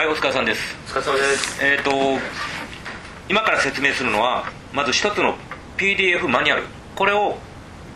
[0.00, 0.74] はいお疲れさんです。
[0.96, 1.62] お疲れ様です。
[1.62, 1.90] えっ、と
[3.28, 5.36] 今から説明するのはまず一つの
[5.76, 6.62] PDF マニュアル。
[6.96, 7.36] これを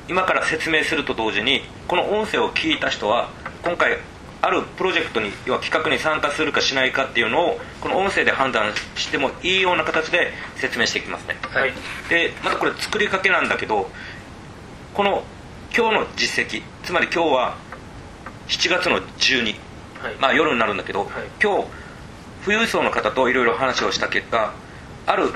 [0.07, 3.31] 今から説明すると同時にこの音声を聞いた人は
[3.63, 3.97] 今回
[4.43, 11.39] あるプロジェクトに要は企画に参加するかしないかっていうのをこの音声で判断してもいいような形で説明していきますね。
[11.41, 11.73] はい。
[12.11, 13.89] でまずこれ作りかけなんだけど
[14.93, 15.23] この
[15.75, 17.57] 今日の実績つまり今日は
[18.49, 19.57] 7月の12、
[20.03, 20.17] はい。
[20.21, 21.09] まあ夜になるんだけど、はい。
[21.43, 21.84] 今日
[22.45, 24.53] 富裕層の方といろいろ話をした結果
[25.07, 25.33] ある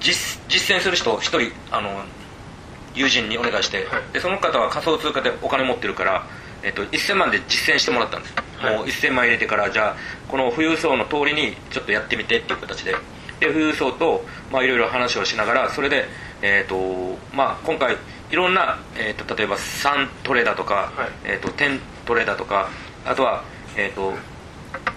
[0.00, 2.04] 実実践する人を一人あの
[2.94, 4.12] 友人にお願いして、はい。
[4.12, 6.26] でその方は仮想通貨でお金持ってるから、
[6.62, 8.76] えっと、1000万で実践してもらったんです、はい。
[8.76, 9.96] もう1000万入れてからじゃあ
[10.28, 12.94] この富裕層の通りにちょっとやってみてっていう形で。
[13.40, 16.06] で富裕層とまあいろいろ話をしながらそれで、
[16.40, 17.96] えっとまあ、今回
[18.30, 21.32] いろんな、えっと例えば3トレだとか、はい。
[21.32, 22.70] えっと10トレだとか
[23.04, 23.44] あとは、
[23.76, 24.14] えっと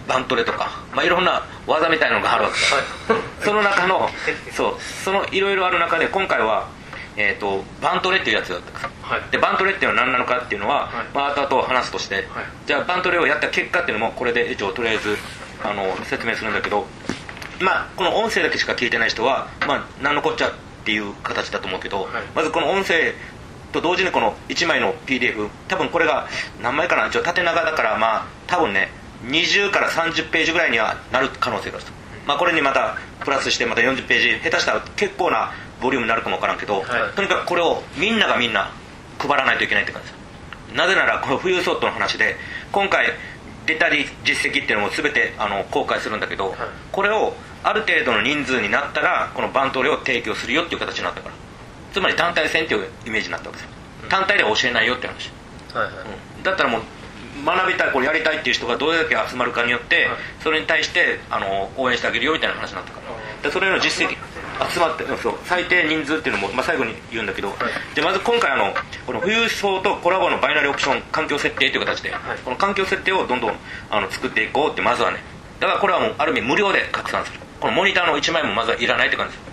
[0.07, 2.55] バントレとか、まあ、いろんな技みたいなのがあるわけ。
[2.55, 3.21] です、はい。
[3.43, 4.09] その中の
[4.51, 6.67] そうそのいろいろある中で今回は、
[7.15, 8.71] えー、とバントレっていうやつだった。
[8.71, 9.21] んですはい。
[9.31, 11.15] でバントレっていうのは何なのかっていうのは、はい。
[11.15, 12.27] まあ後々話すとして、
[12.65, 15.17] じゃあバントレをやった結果っていうのもこれで一応とりあえず
[15.63, 16.87] あの説明するんだけど
[17.59, 20.51] まあこの音声だけしか聞いてない人は、まあ、何のこっちゃっ
[20.85, 22.07] ていう形だと思うけど、はい。
[22.33, 23.13] まずこの音声
[23.71, 26.27] と同時にこの1枚の PDF 多分これが
[26.61, 27.07] 何枚かな？
[27.07, 28.89] 一応縦長だからまあ多分ね
[29.25, 31.91] 20から30ページぐらいにはなる可能性があると、
[32.25, 37.15] まあ、これにまたプラスしてまた40ページ下手したら結構なボリュームになるかもわからんけど、はい。
[37.15, 38.71] とにかくこれをみんながみんな
[39.17, 40.75] 配らないといけないって感じです。
[40.75, 42.35] なぜならこの富裕層との話で
[42.71, 43.07] 今回
[43.65, 46.55] 出たり実績っていうのも全てあの公開するんだけど、
[46.91, 51.35] これをある程度の人数になったらこのバントレを提供するよっていう形になったから。
[51.91, 54.09] つまり団体戦っていうイメージになったわけですよ。
[54.09, 55.31] 単体では教えないよって話、
[55.73, 55.93] はいはい。
[56.37, 56.43] うん。
[56.43, 56.81] だったらもう
[57.45, 60.17] 学びたいこれやりたいっていう人がどれだけ集まるかによって、はい。
[60.43, 63.09] それに対してあの応援してあげるよみたいな話になったから。
[63.43, 64.17] でそれの実績
[64.71, 65.33] 集まってそう。
[65.45, 67.53] 最低人数っていうのも、まあ、最後に言うんだけど、
[67.95, 68.73] でまず今回あの
[69.05, 72.37] この富裕層とコラボのバイナリーオプション環境設定という形で、はい。
[72.43, 73.55] この環境設定をどんどん
[73.89, 75.19] あの作っていこうってまずはね。
[75.59, 77.39] だからこれはもうある意味無料で拡散する。
[77.59, 79.49] このモニターの1枚もまずはいらないって感じです。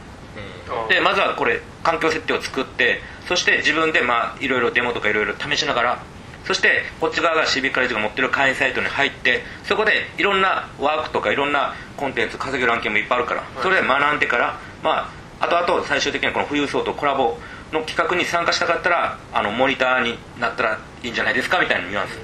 [0.68, 6.02] あでまずはこれ環境設定を作ってそして自分でまあいろいろデモとかいろいろ試しながら
[6.46, 17.36] そしてこっち側が CB カレッジが持ってる会員サイトに入ってそこでいろんなワークとかいろんなコンテンツ稼げる案件もいっぱいあるからそれで学んでからまあ後々最終的にはこの富裕層とコラボ
[17.72, 22.18] の企画に参加したかったらあのモニターになったらいいんじゃないですかみたいなニュアンス。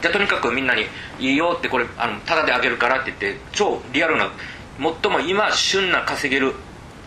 [0.00, 0.86] じゃあとにかくみんなに
[1.18, 4.30] 「いいよ」ってこれあのタダであげるからって言って超リアルな
[5.02, 6.54] 最も今旬な稼げる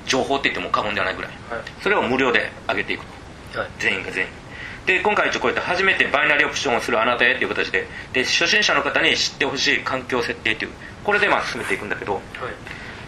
[0.05, 1.61] 情報って言っても過言ではないぐらい、はい。
[1.81, 3.05] それを無料で上げていく
[3.53, 3.59] と。
[3.59, 3.69] はい。
[3.79, 4.40] 全員が全員
[4.85, 10.71] で今回一応こうやって初めてバイナリーオプションをするあなたへっていう形でで初心者の方に知ってほしい環境設定っていう
[11.03, 12.15] これでまあ進めていくんだけど。
[12.15, 12.23] はい。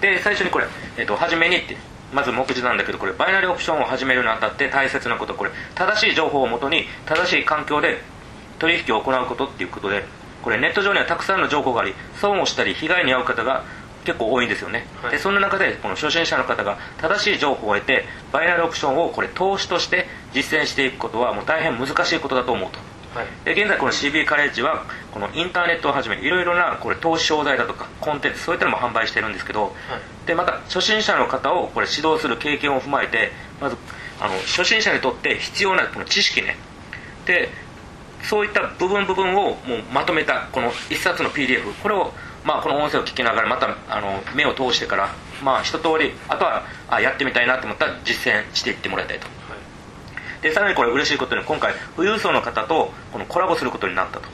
[0.01, 0.65] で最初にこれ、
[0.97, 1.77] えっと初めにって
[2.13, 8.01] まず目次なんだけどこれバイナリーオプションを始めるにあたって大切なことこれ正しい情報をもとに正しい環境で
[8.59, 10.03] 取引を行うことっていうことで
[10.41, 13.63] これネット上にはたくさんの情報があり損をしたり被害に遭う方が
[14.03, 15.11] 結構多いんですよね、はい。
[15.11, 18.03] でそんな中でこの初心者の方が正しい情報を得て
[18.33, 22.79] バイナリーオプションをこれ投資として実践していくことはもう大変難しいことだと思うと。
[23.17, 23.27] はい。
[23.45, 29.75] で現在この CB カレッジはこのインターネットをはじめいろいろなこれ投資商材だとかコンテンツそういったのも販売してるんですけど、
[30.25, 33.77] でまた初心者の方をこれ指導する経験を踏まえてまず
[34.19, 36.57] あの初心者にとって必要なこの知識ね。
[37.25, 37.49] で
[38.23, 39.57] そういった部分部分をもう
[39.93, 42.13] まとめたこの一冊の PDF これを
[42.45, 45.09] まあこの音声を聞きながらまたあの目を通してから
[45.43, 49.27] まあ一通りあとはあやってみたいなと思ったら実践していってもらいたいと
[50.43, 54.27] でさらにこれ嬉しいことに今回富裕層の方とこのコラボすることになったと。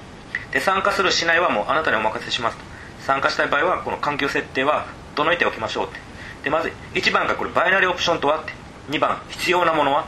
[0.51, 2.63] で参加するしないはもうあなたにお任せしますと。
[3.05, 5.99] 参加したい場合はこの環境設定は整えておきましょうって。
[6.43, 8.53] でまず1番がこれバイナリーオプションとはって。
[8.89, 10.07] 2番必要なものは。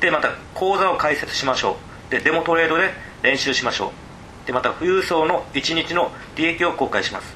[0.00, 1.78] でまた講座を開設しましょ
[2.08, 2.10] う。
[2.10, 2.90] でデモトレードで
[3.22, 3.92] 練習しましょ
[4.44, 4.46] う。
[4.46, 7.34] でまた富裕層の1日の利益を公開します。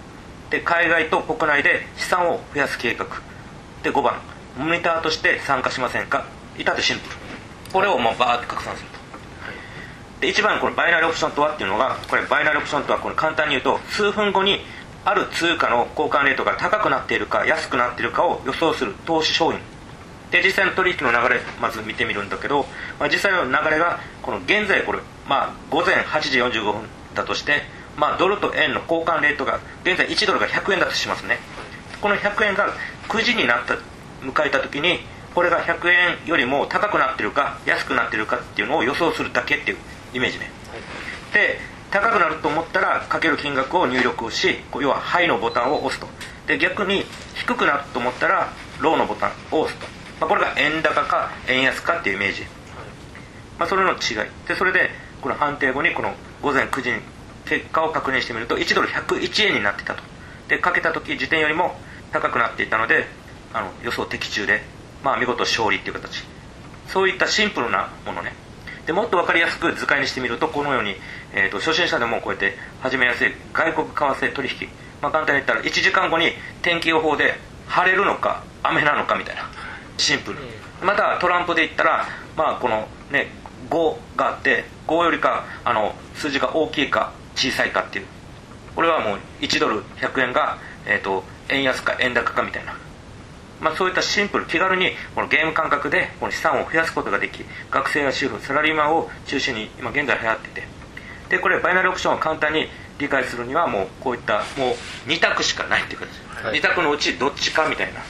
[0.51, 3.07] で海外と国内で資産を増やす計画。
[3.83, 4.21] で5番
[4.59, 6.27] モニターとして参加しませんか。
[6.59, 7.26] 至ってシンプル。
[7.73, 8.97] これをもうバーって拡散すると。
[10.21, 14.61] で一番このバイナリーオプションとはっていうのがこれバイナリーオプションとはこれ簡単に言うと数分後に
[15.05, 19.61] ある通貨の交換レートが高くなっているか安くなっているかを予想する投資商品。
[20.31, 22.67] で実際の取引の流れまず見てみるんだけど、
[22.99, 24.99] まあ、実際の流れがこの現在これ、
[25.29, 26.83] まあ、午前8時45分
[27.15, 27.63] だとして、
[27.97, 31.39] まあ、ドルと円の交換レートが現在1ドルが100円だとしますね。
[32.01, 32.75] この100円が
[33.09, 33.75] 9時になった
[34.23, 34.99] 迎えた時に
[35.37, 39.77] これが100円よりも高くなってるか安くなってるかっていうのを予想するだけっていう
[40.15, 40.51] イメージね。
[41.35, 41.59] で
[41.91, 46.09] 高くなると思ったらかける金額を入力をし要は「ハイ」のボタンを押すと。
[46.47, 47.05] で逆に
[47.35, 48.51] 低くなると思ったら
[48.81, 49.87] 「ロー」のボタンを押すと、
[50.21, 52.47] まあ、これが円高か円安かっていうイメージ、
[53.59, 54.31] まあ、それの違い。
[54.49, 54.91] でそれで
[55.21, 57.01] この判定後にこの午前9時に
[57.45, 60.03] 結果を確認してみると1ドル101円になってたと。
[60.49, 61.79] でかけた時時点よりも
[62.11, 63.07] 高くなっていたので
[63.53, 64.63] あの予想的中で、
[65.07, 66.25] まあ、見事勝利っていう形。
[66.89, 68.35] そういったシンプルなものね。
[68.87, 70.97] でもっと分かりやすく図解にしてみるとこのように、
[71.33, 74.69] えーと、初心者でもこうやって始めやすい外国為替取引、
[75.01, 76.33] まあ、簡単に言ったら1時間後に
[76.63, 77.35] 天気予報で
[77.69, 79.49] 晴れるのか雨なのかみたいな。
[79.97, 80.39] シンプル。
[80.83, 83.29] またトランプで言ったら、まあ、このね
[83.71, 88.07] 5があって5よりかあの数字が大きいか小さいかっていう。
[88.75, 92.77] これはもう1ドル100円が、えーと円安か円高かみたいな
[93.61, 100.77] まあ、そういったシンプル気軽にこのゲーム感覚でこの資産を増やすことができ学生や主婦サラリーマンを中心に今現在流行ってて。
[101.29, 102.69] でこれバイナリーオプションを簡単に
[102.99, 104.77] 理解するにはもうこういったも
[105.07, 108.01] う2択しかないっていう形、はい、2択のうちどっちかみたいな。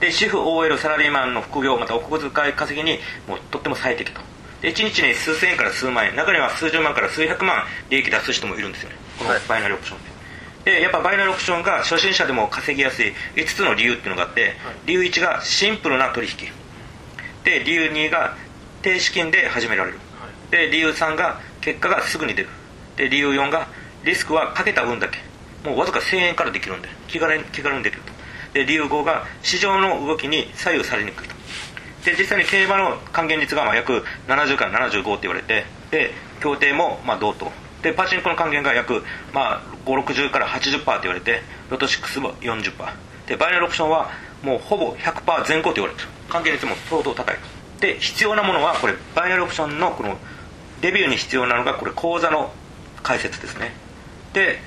[0.00, 4.20] で主婦 OL サラリーマンの副業またお小遣い稼ぎにもうとっても最適と。
[4.62, 8.96] で1日に数千円から数万円中には数十万から数百万利益出す人もいるんですよね。
[9.18, 10.15] このバイナリーオプションで
[10.66, 14.52] でやっぱバイナルオプションが初心者でも稼ぎやすい5つの理由っていうのがあって、はい、
[14.86, 16.34] 理由1がシンプルな取引。
[17.44, 18.36] で理由2が
[18.82, 22.48] 低資金で始められる、はい、で理由3が結果がすぐに出る。
[22.96, 23.68] で理由4が
[24.04, 25.20] リスクはかけた分だけ。
[25.64, 28.12] もうわずか1000円からできるんで気軽に気軽にできると。
[28.52, 31.36] で理由5が市場の動きに左右されにくいと。
[32.04, 36.10] で実際に競馬の還元率がまあ約70から75って言われてで
[36.40, 37.52] 協定もまあ同等。
[37.82, 42.72] でパチンコの還元が約、まあ、560から80%って言われてロト6も40%
[43.26, 44.10] でバイナルオプションは
[44.42, 46.08] もうほぼ100%前後って言われてる。
[46.28, 47.36] 還元率も相当高い。
[47.80, 50.18] で必要なものはこれバイナルオプションのこの
[50.80, 52.52] デビューに必要なのがこれ口座の
[53.02, 53.72] 解説ですね。
[54.32, 54.58] で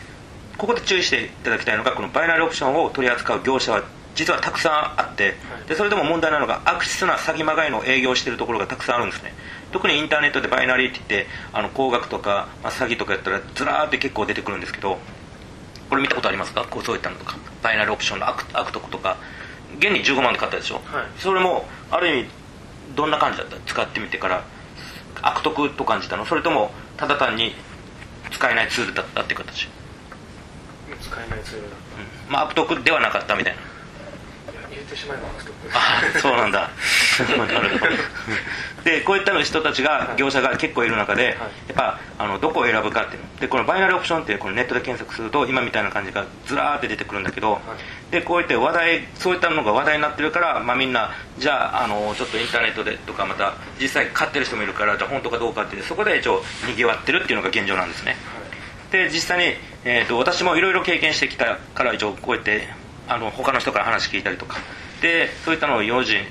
[0.57, 3.83] ここで注意していただきたいのがこのバイナルオプションを取り扱う業者は
[4.15, 5.35] 実はたくさんあって
[5.67, 9.33] でそれでも問題なのが悪質な詐欺まがいの営業しているところがたくさんあるんですね
[9.71, 14.97] 特にインターネットでバイナリーって言ってあの高額とか、まあ、詐欺とかやったらずらーって結構出てくるんですけど
[15.89, 16.65] これ見たことありますか？
[16.69, 17.37] こうそういったのとか。
[17.63, 19.17] バイナリーオプションの悪悪徳とか。
[19.79, 20.83] 現に15万で買ったでしょ、はい、
[21.19, 22.29] それもある意味
[22.95, 23.57] どんな感じだった？
[23.65, 24.43] 使ってみてから。
[25.21, 26.25] 悪徳と感じたの？
[26.25, 27.53] それともただ単に
[28.31, 29.67] 使えないツールだったって形？
[31.01, 31.77] 使えないツールだった、
[32.27, 33.61] うん、まあ悪徳ではなかったみたいな。
[34.89, 35.27] てしまえば
[35.73, 36.69] あそうなんだ
[38.83, 41.37] でこういった人たちが業者が結構いる中で、
[41.67, 58.17] やっぱあのどこを選ぶかっていうでこのバイナルオプションってこのネットで検索すると今みたいな感じがずらーって出てくるんだけど、はい、でこういった話題そういったのが話題になってるから、まあ、みんなじゃああのちょっとインターネットでとかまた実際買ってる人もいるからじゃあ本当かどうかってそこで一応にぎわってるっていうのが現状なんですね、は
[58.89, 59.55] い、で実際に、
[59.85, 62.67] えーと私もいろいろ経験してきたから一応こうやって
[63.07, 64.57] あの他の人から話聞いたりとか。
[65.01, 66.25] でそういったのを用心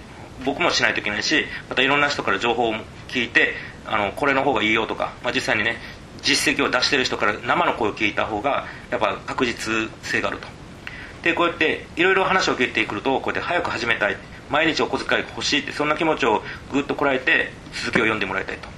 [0.45, 2.75] 僕もしないといけないしまたいろんな人から情報を
[3.09, 3.55] 聞いて
[3.87, 5.77] あのこれの方がいいよとか、まあ、実際にね
[6.23, 10.49] 実績を出してる人から生の声を聞いた方がやっぱ確実性があると。
[11.23, 14.17] でこうやっていろいろ話を聞いてくるとこうやって早く始めたい
[14.51, 16.43] 毎日お小遣い欲しいってそんな気持ちを
[16.73, 18.69] ぐっとこらえて続きを読んでもらいたいと。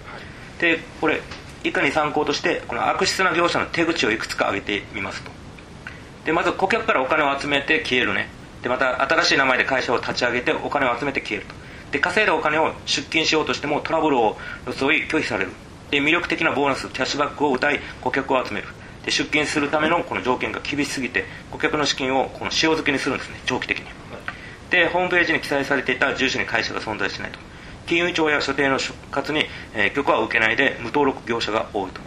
[0.59, 1.21] でこれ
[1.65, 5.31] 以下に参考としてこの悪質な業者の手口をいくつか挙げてみますと。
[6.25, 8.29] でまず顧客からお金を集めて消えるね。
[8.63, 11.55] でまた新しい名前で会社を立ち上げてお金を集めて消えると。
[11.93, 15.51] で稼いだお金を出金しようとしてもトラブルを装い拒否される。
[15.91, 18.69] で魅力的なボーナスキャッシュバックを謳い顧客を集める。
[19.05, 23.87] で出金するためのこの条件が厳しすぎて顧客の資金をこの塩漬けにするんですね長期的に。
[24.71, 27.39] でホームページに記載されていた住所に会社が存在しないと。
[27.87, 32.01] 金融庁や所定の所轄に、えー、許可を受けないで無登録業者が多いと。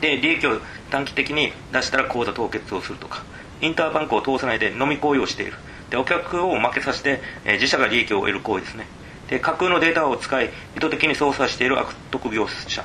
[0.00, 0.58] で利益を
[0.90, 3.22] 短期的に出したら口座凍結をするとか。
[3.60, 5.52] インターバンクを通さないで飲み行為をしている。
[5.92, 8.86] でお客を負けさせて、え、自社が利益を得る行為ですね。
[9.28, 12.82] で架空のデータを使い意図的に操作している悪徳業者。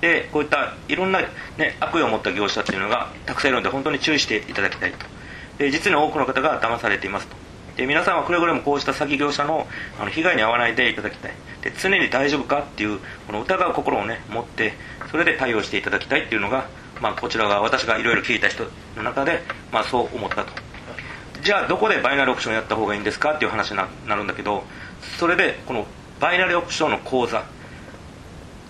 [0.00, 5.06] でこういったいろんな、ね、悪意を持った業者っていうのがたくさんいるので本当に注意していただきたいと。
[5.58, 7.36] で実に多くの方が騙されていますと。
[7.76, 9.66] で皆さんはくれぐれもこうした詐欺業者の
[10.00, 11.32] あの被害に遭わないでいただきたい。
[11.60, 14.72] で常に大丈夫かっていうこの疑う心をね持って
[15.10, 16.68] それで対応していただきたいっていうのが
[17.00, 18.64] まあ、こちらが私がいろいろ聞いた人
[18.96, 20.65] の中で、まあ、そう思ったと。
[21.46, 24.64] じゃあどこでバイナリーオプションやった方がいいんですかっていう話になるんだけど
[25.20, 25.86] それでこの
[26.18, 27.44] バイナリーオプションの講座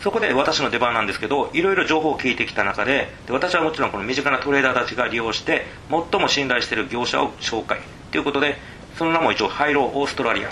[0.02, 7.80] そこで私の出番なんですけどいろいろ情報を聞いてきた中でで私はもちろんこの身近なトレーダーたちが利用して最も信頼している業者を紹介。
[8.10, 8.58] ということで
[8.98, 10.50] その名も一応ハイローオーストラリア。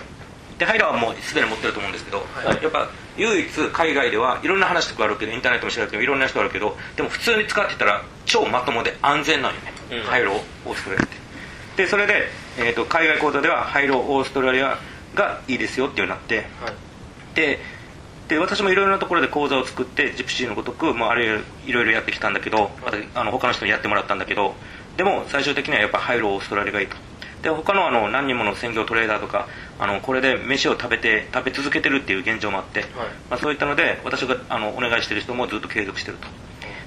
[0.58, 2.62] でハイラはもうすでに持ってると思うんですけど、はい。
[2.62, 2.88] やっぱ
[3.18, 10.02] 唯一海外ではいろんな話とかあるけどインターネットも調べてもいろんな人あるけどでも普通に使ってたら超まともで安全なんよね、うん。
[10.04, 11.23] ハイローオーストラリアって
[11.76, 12.28] でそれで、
[12.58, 14.78] えー、と海外講座ではハイローオーストラリア
[15.14, 16.74] がいいですよっていうようになってはい。
[17.34, 17.58] で
[18.28, 22.70] で私もいろいろなところで講座を作ってジプシーのごとく、まあ、あれいろいろやってきたんだけど
[23.14, 24.54] あの他の人にやってもらったんだけど
[24.96, 26.96] でも最終的にはやっぱハイローオーストラリアがいいと。
[27.42, 32.86] で他のあの何人もの専業トレーダーとかあのこれで飯を食べて食べ続けてるっていう現状もあって、
[33.28, 36.28] まあ、そういったので私があのお願いしてる人もずっと継続してると。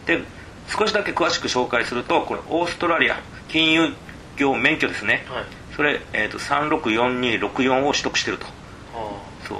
[0.07, 0.23] で
[0.67, 3.93] 少しだけ詳しく紹介するとこれオーストラリア金融
[4.37, 5.45] 業免許ですね、はい。
[5.75, 8.45] それ、えー、と364264を取得してると。
[8.45, 8.49] あ
[9.47, 9.57] そう。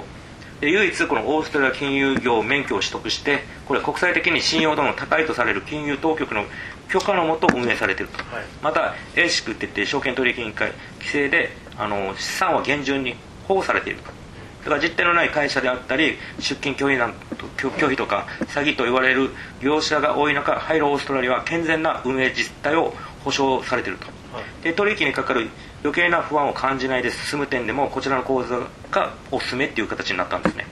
[0.60, 6.44] で唯一このオーストラリア金融業免許を取得してこれは国際的に信用度の高いとされる金融当局の
[6.88, 8.44] 許可のもと運営されていると、はい。
[8.62, 13.14] また ASIC って言って証券取引委員会規制であの資産は厳重に
[13.46, 14.18] 保護されていると。
[14.64, 17.14] だから実態のない会社であったり出金拒否なん
[17.56, 19.30] 拒拒否とか詐欺と言われる
[19.62, 22.92] 業者が多い中ハイローオーストラリアは健全な運営実態を
[23.24, 24.06] 保証されていると。
[24.06, 24.17] はい
[24.62, 25.48] で取引にかかる
[25.82, 28.58] 余計な不安を感じないで進む点でもこちらの口座
[28.90, 30.66] がおすすめっていう形になったんですね。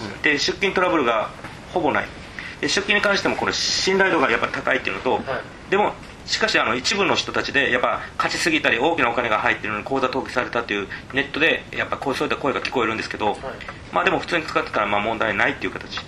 [0.00, 1.30] あで出金トラブルが
[1.72, 2.06] ほぼない。
[2.60, 5.22] で出金に関してもこれ信頼度がやっぱ高いっていうのと、はい。
[5.70, 5.92] でも
[6.26, 13.36] しかしあの一部の人たちでやっぱ勝ちすぎたり大きなお金が入ってるのに口座登記されたっていうネットでやっぱこうそういった声が聞こえるんですけど、はい。
[13.92, 16.00] まあでも普通に使ってたらまあ問題ないっていう形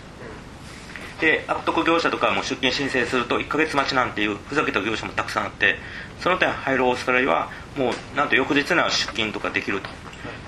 [1.21, 5.77] で悪徳業者とかも出金申請すると1ヶ月待ちなんていうふざけた業者もたくさんあって
[6.21, 9.89] その点ハイローオーストラリアはもうなんと翌日には出金とかできると。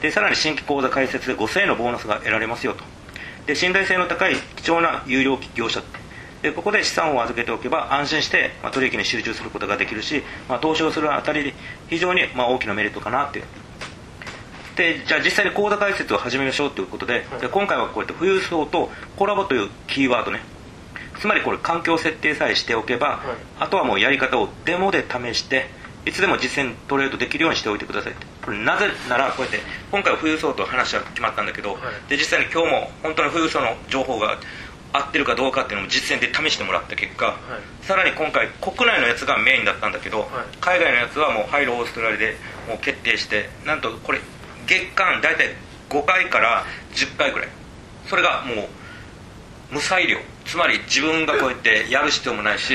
[0.01, 2.85] でさらに新規口座開設で5000円のボーナスが得られますよと。
[3.47, 5.83] で信頼性の高い貴重な有料業者。
[6.43, 11.55] でここで資産を預けておけば安心して、まあ、取引に集中することができるし、まあ、投資をするあたりで
[11.89, 13.41] 非常に、まあ、大きなメリットかなって。
[13.41, 13.45] いう
[14.77, 20.41] でじゃあ実際に口座開設を始めましょうということで,、で今回はこうやって富裕層とコラボというキーワードね
[21.21, 23.21] つまりこれ環境設定さえしておけば、
[23.59, 25.67] あとはもうやり方をデモで試して
[26.07, 28.27] いつでも実践トレードできるようにしておいてくださいって。
[28.43, 29.61] これなぜならこうやって
[29.91, 31.77] 今回は富裕層と話は決まったんだけど、
[32.09, 34.39] で実際に今日も本当に富裕層の情報が
[34.93, 37.39] 合ってるかどうかっていうのも実践で試してもらった結果、
[37.83, 40.27] さらに今回国内のやつがメインだったんだけど、
[40.61, 42.37] 海外のやつはもうハイローオーストラリアで
[42.67, 44.21] もう決定してなんとこれ
[44.67, 45.55] 月間大体
[45.91, 47.49] 5回から10回ぐらい。
[48.09, 50.19] それがもう無裁量
[50.51, 52.75] つまり自分がこうやってやる必要もないし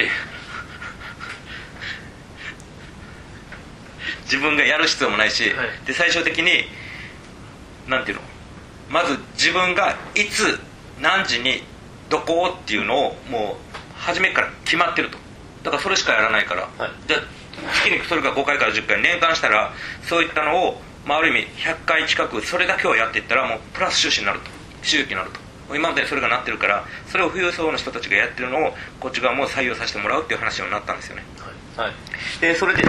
[4.23, 5.53] 自分がやる必要もないし、はい。
[5.85, 6.63] で最終的に
[7.89, 8.23] なんていうの？
[8.89, 10.57] まず自分がいつ
[11.01, 11.63] 何時に
[12.09, 15.17] どこっていうのをもう初めから決まってると。
[15.63, 16.91] だからそれしかやらないから、はい。
[17.07, 17.21] じゃあ
[17.83, 24.49] 月にそれが5回から10回年間したらそういったのを、まあ、ある意味100回近くそれだけをやっていったらもうプラス収支になると。
[24.81, 31.23] 収益になると今までそれがなってるからそれを富裕層の人たちがやってるのをこっち側も採用させてもらうっていう話になったんですよね。
[31.75, 31.93] はい。
[32.41, 32.83] でそれで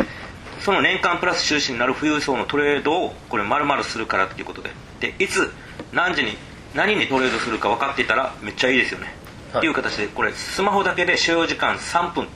[0.61, 4.71] その年間プラス収支になる富裕層のトレードをこれ丸々するからっていうことで。
[5.01, 5.53] でいつ
[5.93, 6.37] 何時に
[6.75, 9.15] 何にトレードするか分かっていたらめっちゃいいですよね、
[9.53, 9.59] はい。
[9.59, 12.29] っていう形でこれスマホだけで使用時間3分。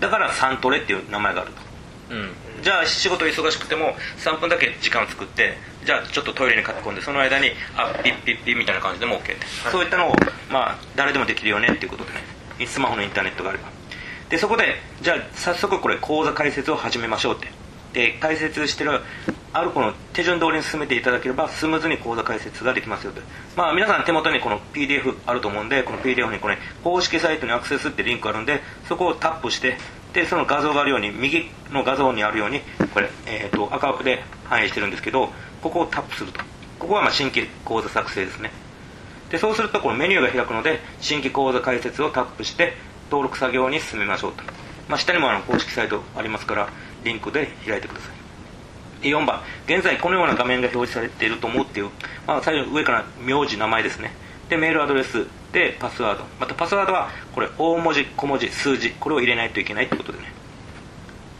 [0.00, 2.14] だから3トレっていう名前があると。
[2.14, 2.34] うん
[2.66, 9.36] じゃあ仕事忙しくても3分だけ時間を作ってじゃあちょっとトイレに駆け込んでその間にあピッピッピッみたいな感じでも OK って、
[9.70, 10.16] そういったのを
[10.50, 12.10] まあ誰でもできるよねっていうことで
[12.58, 12.66] ね。
[12.66, 13.68] スマホのインターネットがあれば。
[14.30, 17.46] でそこでじゃあ早速これ講座開設を始めましょうって。
[17.92, 19.00] で開設してる
[19.52, 23.20] あるこの手順通りに進めていただければスムーズに講座開設ができますよと。
[23.54, 29.78] まあ皆さん手元にこの PDF あると思うんでこの PDF にこれ公式サイトにアクセスってリンクあるんでそこをタップして
[30.16, 32.62] でその画像があるように右の画像にあるように
[32.94, 35.28] これ、えー、と赤枠で反映してるんですけど
[35.60, 36.40] ここをタップすると。
[36.78, 38.50] ここはま新規講座作成ですね。
[39.30, 42.72] でそうするとこのメニューが開くので新規講座開設をタップして
[43.10, 44.42] 登録作業に進めましょうと、
[44.88, 46.68] まあ、下にもあの公式サイトありますから
[47.04, 48.08] リンクで開いてくださ
[49.02, 49.08] い。
[49.08, 49.42] 4番。
[49.66, 51.90] 現在このような画面が表示されていると思うっていう、
[52.26, 54.12] まあ、最初上から名字名前ですね。
[54.48, 56.24] でメールアドレスでパスワード。
[56.38, 60.26] またパスワードはこれ大文字小文字数字これを入れないといけないってことでね。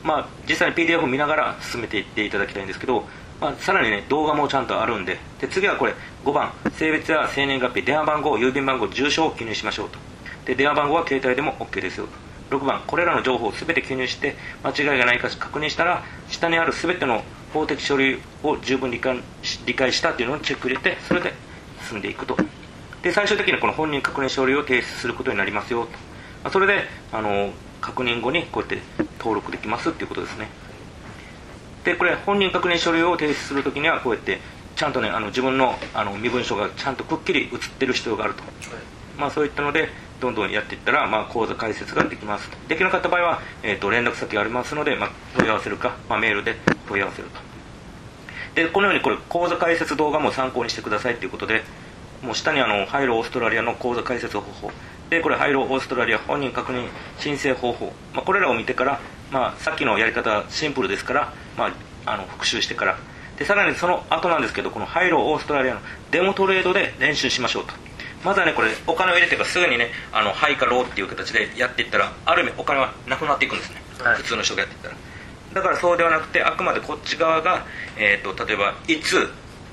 [0.02, 3.04] まあ実際に PDF を見ながら進めていっていただきたいんですけど、
[3.42, 5.92] まあ、さらにね動画もちゃんとあるんでで次はこれ
[6.24, 9.98] 5番性別や生年月日電話番号郵便番号住所を記入しましょうと。
[10.46, 12.06] で電話番号は携帯でも OK ですよ
[12.50, 19.22] 6番これらの情報を全て記入して間違いがないか確認したら下にある全ての法的書類を十分理解
[19.92, 21.34] したっていうのをチェック入れてそれで
[21.86, 22.38] 進んでいくと。
[23.06, 25.96] で最終的にこの本人確認書類を提出することになりますよと、ま
[26.44, 26.82] あ、それで
[27.12, 28.80] あの確認後にこうやって
[29.20, 30.48] 登録できますっていうことですね。
[31.84, 34.40] でこれ本人確認書類を提出するときにはこうやって
[34.74, 38.42] ちゃんとねあの自分のあの身分証がちゃんとくっきり写ってる必要があると、
[39.16, 39.88] まあ、そういったので
[40.20, 42.50] どんどんやっていったら、まあ、口座開設ができます。
[42.66, 46.56] できなかった場合は、えーと、連絡先がありますので、まあ、問い合わせるか、まあ、メールで
[46.88, 47.38] 問い合わせると。
[48.56, 51.62] でこのようにこれ口座開設動画も参考にしてくださいということで
[52.22, 54.70] もう下にあのハイローオーストラリアの口座開設方法。
[55.10, 62.98] でこれハイローオーストラリア本人確認申請方法、まあ、これらを見てから、まあ、さっきのやり方シンプルですから、まあ、あの復習してから。
[63.38, 65.80] でさらにその後なんですけどこのハイローオーストラリアの
[66.10, 67.74] デモトレードで練習しましょうと。
[68.24, 74.96] まずはねこれお金を入れてからすぐにねあのハイかローっていう形でやっていったらある意味お金はなくなっていくんですね、はい、普通の人がやっていったら。
[75.54, 77.64] だからそうではなくてあくまでこっち側が、
[77.96, 79.28] えーと、例えばいつ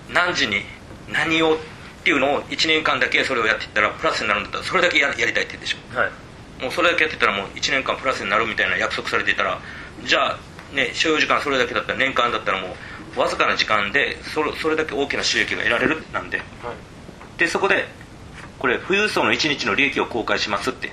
[0.10, 0.62] 何時に
[1.12, 1.58] 何を
[2.04, 6.12] っていうのを1年間だけそれをやっていったらプラスになるんだったらそれだけややりたいって言うでしょ、はい、
[6.62, 9.62] もうそれだけやってたらもう1年間プラスになるみたいな約束されていたら
[10.04, 10.40] じゃあ
[10.76, 12.76] ね所要時間それだけだったら年間だったらも
[13.16, 17.86] うわずかな時間でそれそれだけ大きな収益が得られるなんで、はい、でそこで
[18.60, 20.92] これ富裕層の1日の利益を公開しますって。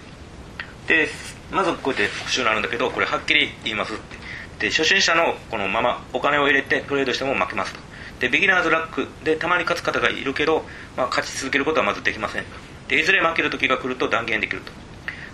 [0.87, 1.09] で
[1.53, 4.21] まずこうやって復習になるんだけどこれはっきり言いますって。
[4.61, 7.81] で初心者のこのままお金を入れてトレードしても負けますと
[8.21, 10.65] でビギナーズラックでたまに勝つ方がいるけど、
[10.97, 12.45] まあ、勝ち続けることはまずできません。
[12.87, 14.73] でいずれ負ける時が来ると断言できると。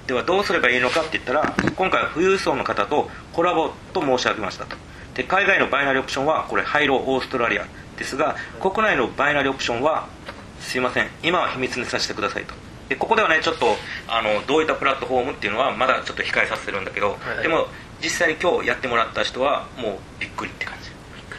[0.06, 4.76] ではどうすればいいのかって言ったら今回は富裕層の方とコラボと申し上げましたと。
[5.14, 7.66] で海外のバイナリーオプションはこれハイローオーストラリア
[7.98, 10.06] ですが国内のバイナリーオプションは
[10.60, 11.08] すいません。
[11.22, 12.54] 今は秘密にさせてくださいと。
[12.88, 13.66] でここではねちょっと
[14.06, 17.66] あのどういったプラットフォームっていうのはまだちょっと控えさせてるんだけど、はい、でも
[18.00, 20.92] 実際に今日やってもらった人はもうびっくりって感じ、う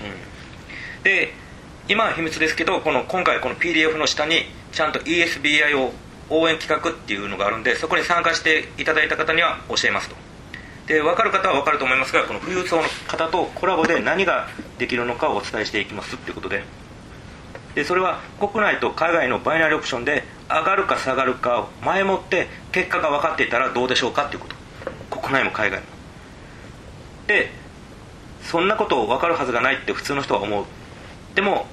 [0.09, 0.26] ん、
[1.07, 1.31] で
[1.87, 4.41] 今は秘密ですけどこの今回この PDF の下に
[4.73, 5.93] ちゃんと ESBI を
[6.29, 10.17] 応援企画っていうのがあるんでそこに参加していただいた方には教えますと。
[10.87, 14.49] で分かる方は分かると思いますがこの富裕層の方とコラボで何が
[14.79, 16.65] できるのかをお伝えしていきますっていうことで。
[17.73, 24.49] でそれは国内と海外のバイナリーオプションで上がるか下がるかを前もって結果が分かっていたらどうでしょうかっていうこ
[25.09, 25.21] と。
[25.21, 25.85] 国内も海外も。
[27.27, 27.49] で
[28.41, 30.65] そんなことを分かるはずがないって普通の人は思う。
[31.37, 31.67] でも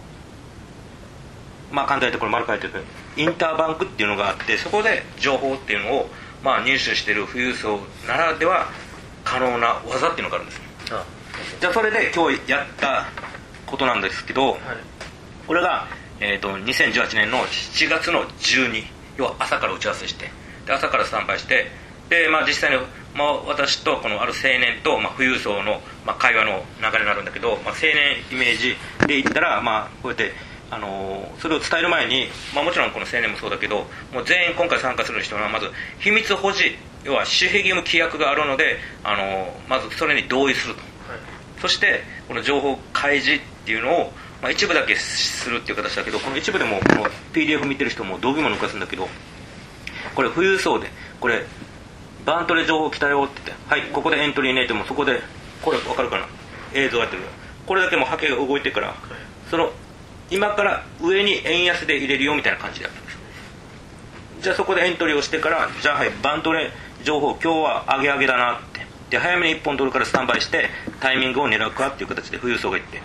[1.73, 2.85] まあ簡単に言ってこれ丸書いてる
[3.17, 6.11] インターバンクっていうのがあってそこで情報っていうのを
[6.43, 8.69] まあ入手している富裕層ならでは
[9.25, 10.61] 可能な技っていうのがあるんです
[10.93, 11.05] ああ。
[11.59, 13.07] じゃあそれで今日やった
[13.65, 14.61] ことなんですけど、はい、
[15.47, 15.87] これが、
[16.21, 18.85] えーと、2018年の7月の12
[19.17, 20.31] 要は朝から打ち合わせして
[20.67, 21.69] で朝からスタンバイして
[22.11, 28.75] で、まあ、実際に、まあ、私とこのある青年と、まあ、富裕層の、まあ、会話の流れになるんだけど、まあ、青年イメージ
[29.07, 30.33] で言ったら、まあ、こうやって
[30.71, 41.21] あのそれを伝える前に、まあ、もちろんこの青年もそうだけどもう全員今回参加する人はまず秘密保持要は守秘義務規約があるのであのまずそれに同意すると、はい、
[41.61, 49.07] そしてこの情報開示っていうのを、まあ、一部だけするっていう形だけどこの一部でもこの PDF 見てる人も道着も抜かすんだけど
[50.15, 50.89] これ富裕層で
[51.21, 51.45] これ
[52.25, 55.21] バントで情報来たよって言ってはいここでエントリーねってもそこで
[55.63, 56.27] これ分かるかな？
[56.73, 57.23] 映像やってる
[57.67, 58.95] これだけも波形が動いてるから、
[59.51, 59.71] その
[60.31, 63.19] 今から上に円安で入れるよみたいな感じでやるんです
[64.43, 66.71] じゃあそこでエントリーをしてからじゃあはいバントレ
[67.03, 68.85] 情報今日は上げ上げだなって。
[69.11, 73.03] で早めに1本取るからスタンバイしてタイミングを狙うかっていう形で富裕層が言って。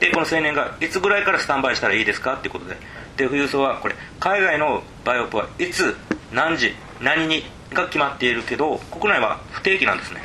[0.00, 2.76] でこの青年がいつぐらいからスタンバイしたらいいですかっていうことで。
[3.16, 5.94] で富裕層はこれ海外のバイオップはいつ
[6.32, 7.44] 何時何に
[7.74, 10.20] が決まっているけど国内は不定期なんですね。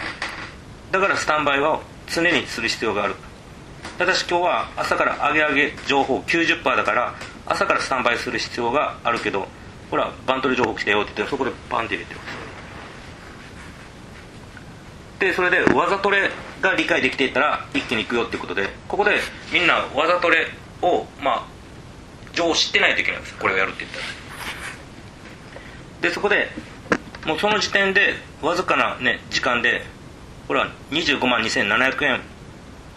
[0.92, 3.16] だからスタンバイは常にする必要がある。
[3.98, 7.14] ただし今日は朝から上げ上げ情報90%だから
[7.46, 9.48] 朝からスタンバイする必要があるけど
[9.92, 12.28] ほらバントで情報来たよって言ってそこでバンって入れてます
[15.20, 16.30] でそれでわざとれ
[16.62, 19.20] が理解できていたら一気にいくよってことでここで
[19.52, 20.48] みんなわざとれ
[20.82, 21.48] をまあ
[22.32, 24.06] 情報知ってないといけないんですこれをやるって言ったら。
[26.02, 26.48] でそこで
[27.25, 29.84] もうその時点でわずかな、ね、時間で
[30.47, 32.21] ほら25万2700円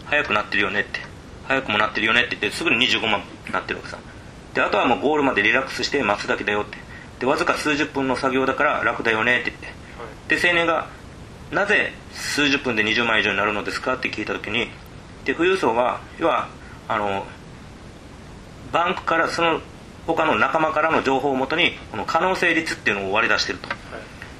[0.05, 0.99] 早くなってるよねって
[1.45, 3.97] 早くもなってるよねって言ってすぐに25万になってるわけさ。
[4.53, 6.77] であとはもうゴールまでリラックスして待つだけだよって。
[7.19, 9.61] でわずか数十分の作業だから楽だよねって言っ
[10.27, 10.39] て。
[10.41, 10.87] で青年が
[11.51, 14.69] なぜ数十分で20万以上になるのですかって聞いた時に
[15.25, 16.47] で富裕層は要は
[16.87, 17.25] あの
[18.71, 19.61] バンクからその
[20.07, 23.69] 他の仲間からの情報をもとにこの可能性率っていうのを割り出してると、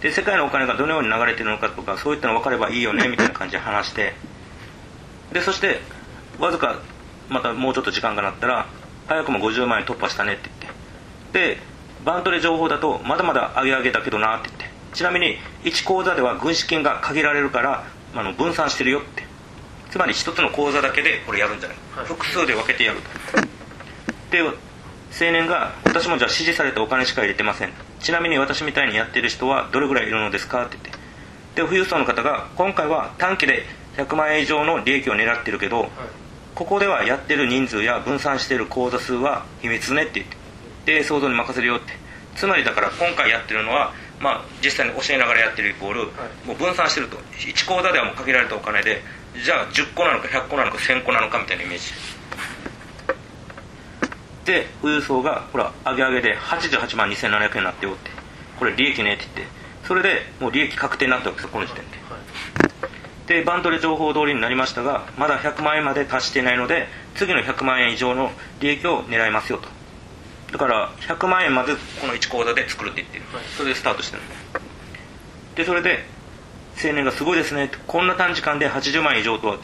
[0.03, 4.13] で世界のお金がどのように流れてるのかとかそういったの分かればいいよねみたいな感じで話して。
[5.31, 5.79] でそして
[6.39, 6.81] わずか
[7.29, 8.67] またもうちょっと時間がなったら
[9.07, 10.73] 早くも50万円突破したねって言っ
[11.31, 11.55] て。
[11.55, 11.57] で
[12.03, 14.73] バントレ情報だとまだまだ上げ上げだけどなって言って。
[14.93, 19.23] ちなみに1口座では軍資金が限られるからあの分散してるよって。
[19.89, 22.99] つまり1つの口座だけでこれやるんじゃない、はい、複数で分けてやる
[23.31, 23.41] と。
[24.31, 30.65] で青年が私もじゃあ指示されたお金しか入れてませんちなみに私みたいにやってる人はどれぐらいいるのですか？
[30.65, 30.91] って言って。
[31.55, 33.63] で富裕層の方が今回は短期で
[33.97, 35.89] 100万円以上の利益を狙ってるけど、はい、
[36.53, 40.27] ここではやってる人数や分散してる口座数は秘密ねって言っ
[40.85, 40.97] て。
[40.97, 41.93] で想像に任せるよって。
[42.35, 46.05] つまりだから今回やってるのはまあ、実際に教えながらやってるイコール、は
[46.45, 47.17] い、もう分散してると。
[47.17, 49.01] 1講座ではもう限られたお金で
[49.43, 51.91] じゃあ10個なのか100個なのか1000個なのかみたいなイメージ
[54.45, 58.11] で富裕層がほら上げ上げで88万2700円になってよって。
[58.59, 59.63] これ利益ねって言って。
[59.87, 69.67] それでもう利益確定になったわけですよこの時点で、はい、でバンドで情報通りになりましたがまだ100万円まで達していないので次の100万円以上の利益を狙いますよと。
[70.51, 74.23] だから100万円までこの1口座で作るって言ってる、はい、それでスタートしてる
[75.55, 76.05] でそれで
[76.83, 79.57] 青年がすごいですねこんな短時間で80万円以上とは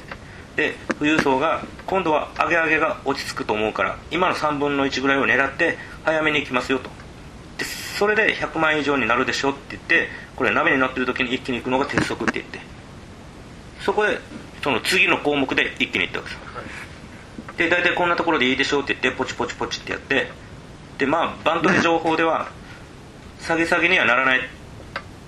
[0.59, 6.89] で富裕層が今度は上げ上げが落ち着くと思うから今の3分の1ぐらいを狙って早めに行きますよと。
[7.57, 12.59] でそれで100万円以上になるでしょって言ってこれ鍋に乗ってる時に一気に行くのが鉄則って言って。
[13.79, 14.19] そこで
[14.61, 16.37] その次の項目で一気に行ったわけで
[17.55, 20.29] す、で大体こんなところでいいでしょうって言ってポチポチポチってやって。
[20.97, 22.51] でまあバントの情報では
[23.39, 24.41] 下げ下げにはならない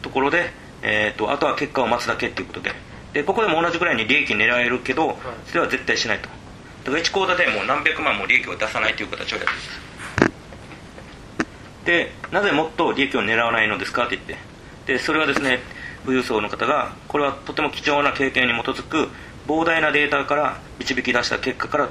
[0.01, 2.90] ところで、えーと、あとは結果を待つだけっていうことで。
[3.13, 6.29] でここでも同じぐらいに利益狙えるけどそれは絶対しないと。
[6.83, 9.81] だから1口座でもう何百万も利益を出さないという形をやってます。
[11.85, 14.51] でなぜもっと利益を狙わないのですかって言って。
[14.85, 15.59] でそれはですね
[16.03, 19.09] 富裕層の方がこれはとても貴重な経験に基づく
[19.47, 21.89] 膨大なデータから導き出した結果から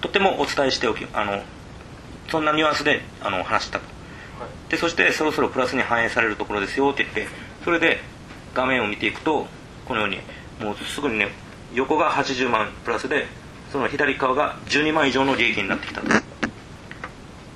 [0.00, 1.42] とてもお伝えしておきあの
[2.30, 3.84] そんなニュアンスであの話したと、
[4.40, 7.28] はい、でそしてそろそろプラスに反映されるところですよって言って
[7.64, 8.00] それで
[8.54, 9.46] 画面を見ていくと
[9.86, 10.18] このように
[10.60, 11.28] もうすぐにね
[11.72, 13.26] 横が80万プラスで
[13.72, 16.06] その左側が12万以上の利益になってきたと。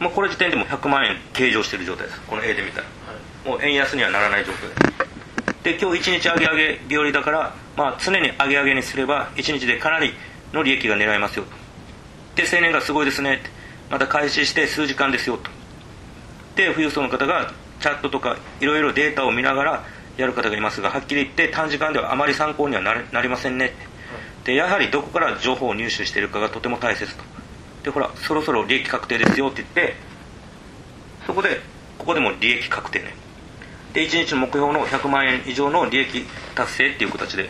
[0.00, 2.20] もうこれ時点でも100万円計上してる状態です。
[2.22, 2.90] この絵で見たら、は
[3.46, 4.68] い、もう円安にはならない状況
[5.62, 10.12] でで今日1日上げ上げ日和だから、まあ、常に上げ上げにすれば1日でかなり
[10.52, 12.42] の利益が狙えますよと。
[12.42, 13.58] で青年がすごいですねって。
[13.90, 15.50] また開始して数時間ですよと。
[16.56, 19.84] で富裕層の方がチャットとかいろいろデータを見ながら
[20.18, 23.72] やる方がいますがはっきり言って短時間ではあまり参考にはなりませんね。
[24.44, 27.22] でやはりどこから情報を入手しているかがとても大切と。
[27.84, 29.94] でほらそろそろ利益確定ですよって言って
[31.24, 31.60] そこで
[31.98, 33.14] ここでも利益確定ね。
[33.92, 37.48] で1日の目標の100万円以上の利益達成っていう形で。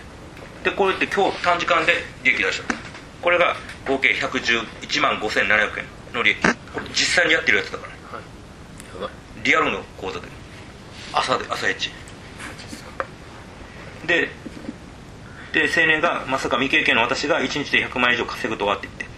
[0.62, 2.74] でこれって今日短時間で利益出した。
[3.22, 6.42] これが合計111万5700円の利益。
[6.42, 10.28] これ実際にやってるやつだから、はい、リアルの講座で。
[11.12, 11.90] 朝で朝一
[14.08, 14.30] で
[15.52, 19.08] で青年がまさか未経験の私が1日で100万円以上稼ぐとはって言って。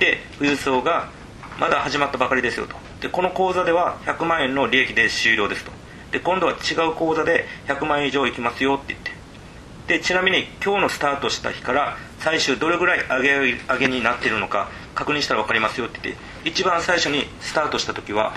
[0.00, 1.10] で富裕層が
[1.58, 2.74] まだ始まったばかりですよと。
[3.00, 5.70] でこの口座では100万円の利益で終了ですと。
[6.10, 9.12] で今度は違う口座で100万円以上いきますよって言って。
[9.86, 16.22] でちなみに今日のスタートした日から最終どれぐらい上げ上げになっているのか確認したら分かりますよって言って。
[16.48, 18.32] 一番最初にスタートした時は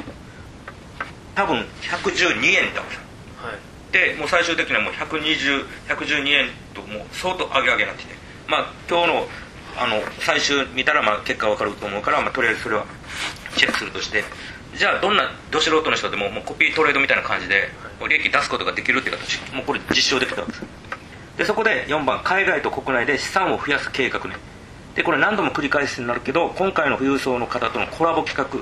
[1.36, 3.03] 多分112円だもん、はい、
[3.94, 8.16] でもう最終的にはもう120112円ともう相当上げ上げになってて。
[8.48, 9.28] まあ今日の
[9.76, 12.86] あの最終見たらまあ結果分かると思うから、まあ、とりあえずそれは
[13.56, 14.24] チェックするとして。
[14.76, 17.70] じゃあどんなど素人の人でももうコピートレードみたいな感じで
[18.10, 19.40] 利益出すことができるっていう形。
[19.54, 20.62] もうこれ実証できたんです。
[21.38, 24.36] でそこで4番海外と国内で資産を増やす計画ね。
[24.96, 28.60] でこれ何度も繰り返しになるけど今回の富裕層の方とのコラボ企画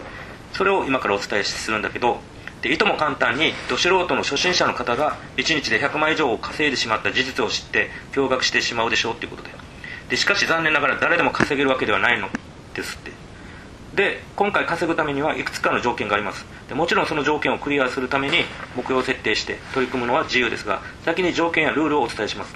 [0.54, 2.20] それを今からお伝えするんだけど
[2.62, 9.50] でいとも簡単にど素人の初心者の方が1日で100万以上を稼いでしまった事実を知って驚愕してしまうでしょうということで
[10.10, 12.30] でしかし残念ながら誰でも稼げるわけではないの
[12.74, 13.12] ですって。
[13.96, 16.46] で今回稼ぐためにはいくつかの条件があります。
[16.70, 18.38] でもちろんその条件をクリアするために
[18.76, 22.56] 目標を設定して取り組むのは自由ですが先に条件やルールをお伝えします。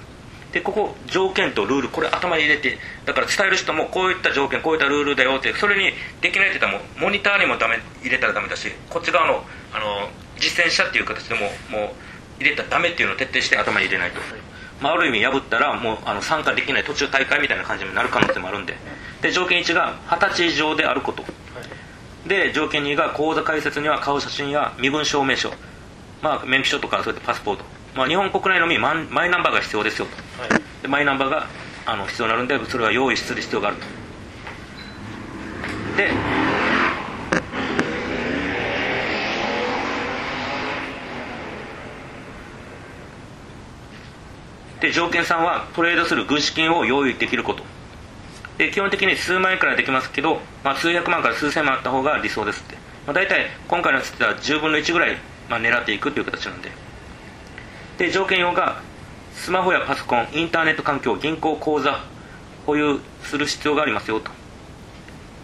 [0.52, 5.92] でここ条件とルールこれ頭に入れてだから伝える人もこういった条件こういったルールだよってそれに
[6.22, 9.44] できないって言ったらもうモニターにもダメ入れたらダメだしこっち側の
[9.76, 10.08] あの
[10.38, 11.92] 実践者っていう形でもも
[12.40, 14.20] う入れたらダメっていうのを徹底して頭に入れないと、
[14.80, 18.74] まあ、ある意味破ったらもうあの参加できない途中大会みたいな感じになる可能性もあるんで。
[19.22, 21.24] で条件1が二十歳以上であること、
[22.26, 25.50] で条件2が口座開設には顔写真や身分証明書、
[26.22, 27.64] まあ、免許証とかそういったパスポート。
[27.94, 31.46] まあ、日本国内のみマイナンバーが必要ですよと、はい、でマイナンバーが
[31.86, 33.86] あの必要になるんでそれは用意する必要があると。
[35.96, 36.10] で
[44.80, 47.64] で条件3はトレードする軍資金を用意できること。
[48.58, 55.16] で基本的に数万円からできますけど、まあ、数百万から数千万あった方が理想ですって、まあ、大体今回のつってた10分の1ぐらい、
[55.48, 56.70] まあ、狙っていくという形なんで。
[57.98, 58.80] で条件用が
[59.34, 62.00] スマホやパソコンインターネット環境銀行口座
[62.66, 64.30] 保有する必要がありますよと。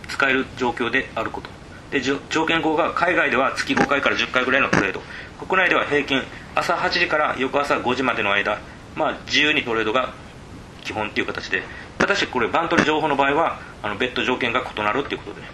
[0.08, 1.48] 使える状況であること。
[1.90, 5.00] で条件5が海外では月5回から10回ぐらいのトレード。
[5.46, 6.22] 国内では平均
[6.54, 8.58] 朝8時から翌朝5時までの間、
[8.96, 10.14] まあ、自由にトレードが
[10.82, 11.62] 基本っていう形で
[11.98, 15.46] ただしこれバントリ情報の場合はあの別途条件が異なるっていうことで。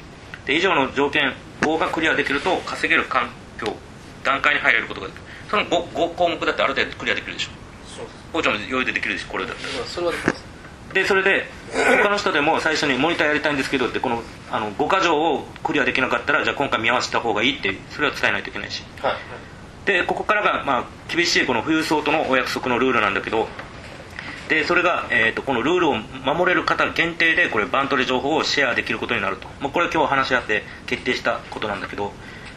[0.47, 3.29] で以上の条件5がクリアできると稼げる環
[3.61, 3.77] 境
[4.25, 5.23] 段階に入れることができる。
[5.51, 7.51] その 5, 5項目だってある程度クリアできるでしょ。
[8.33, 10.45] 包丁も余裕でできるでしょこれだったらそれはできます。
[10.93, 11.45] でそれで
[12.03, 19.17] 他の人でも最初にモニターやりたいんですけどってこのあの5箇条をクリアできなかったらじゃあ今回見合わせた方がいいってそれは伝えないといけないし、はい、
[19.89, 23.49] でここからが、まあ、厳しいこの富裕層とのお約束のルールなんだけど
[24.51, 32.13] でそれが、えーと、このルールを守れる方限定でこれバントレ情報をシェアできることになると、まあ、これは今日話し合って決定したことなんだけど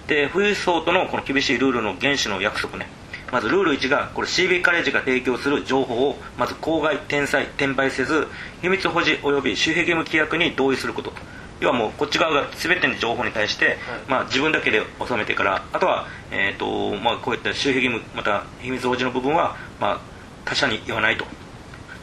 [0.08, 2.90] で富裕層とのこの厳しいルールの原資の約束ね。
[3.32, 8.28] まずルール1がこれ CB カレッジが提供する情報をまず公害転載転売せず
[8.62, 11.14] 秘密保持及び守秘義務規約に同意すること。
[11.62, 20.00] 要はもうこっち側が全ての情報に対して、はい、まあ、自分だけで収めてからあとは、えーとまあ、こういった守秘義務また秘密保持の部分は、まあ、
[20.44, 21.26] 他者に言わないと。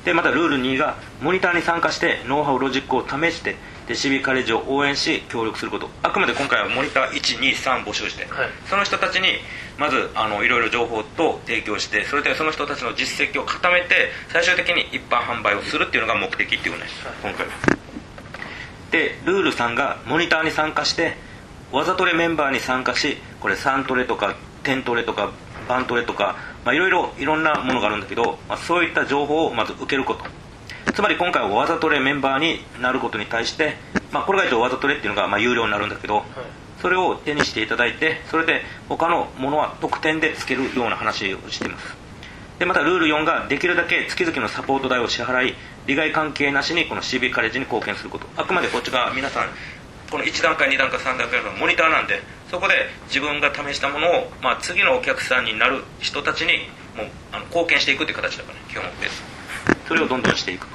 [0.04, 3.56] でまたルール2がモニターに参加してノウハウロジックを試して
[3.88, 5.90] でシビカレッジを応援し協力すること。
[6.02, 9.26] あくまで今回はモニター123募集して、はい、その人たちに
[9.76, 16.82] まずあのいろいろ情報と提供してそれでその人たちの実績を固めて最終的に一般販売をするっていうのが目的っていうね、
[17.22, 17.87] はい、今回は
[18.90, 21.16] でルール3がモニターに参加して
[21.72, 25.32] わざトレメンバーに参加しこれ3トレとか10トレとか
[25.68, 30.24] バントレとかいろいろいろんなものがあるんだけど、まあ、そういった情報をまず受けること。
[30.92, 33.76] つまり今回はわざトレメンバーになることに対して、
[34.10, 36.24] まあ、これが一応わざトレっていうのがまあ有料になるんだけど、はい、
[36.80, 41.96] それを手にしていただいてそれで他のものは特典でつけるような話をしています。
[42.58, 45.54] でまたルール4ができるだけ月々のサポート代を支払い
[45.88, 48.26] 利害関係なしにこの CB カレッジに貢献すること。
[48.36, 49.48] あくまでこっちが皆さん
[50.10, 52.20] この1段階2段階3段階のモニターなんで
[52.50, 52.74] そこで
[53.06, 59.22] 自分が試したものを、まあ、次のお客さんになる人たちにもうあの貢献していくっていう形だからね基本です
[59.86, 60.66] それをどんどんしていく。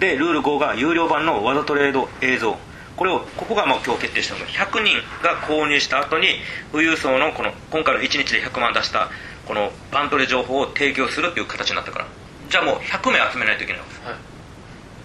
[0.00, 2.56] でルール5が有料版のワザトレード映像。
[2.96, 6.28] これをここがもう今日決定したのが100人が購入した後に
[6.70, 9.10] 富裕層のこの今回の1日で100万出した
[9.46, 12.06] このバントレ情報を提供するっていう形になったから
[12.48, 14.16] じゃあもう100名集めないといけないわけです、はい、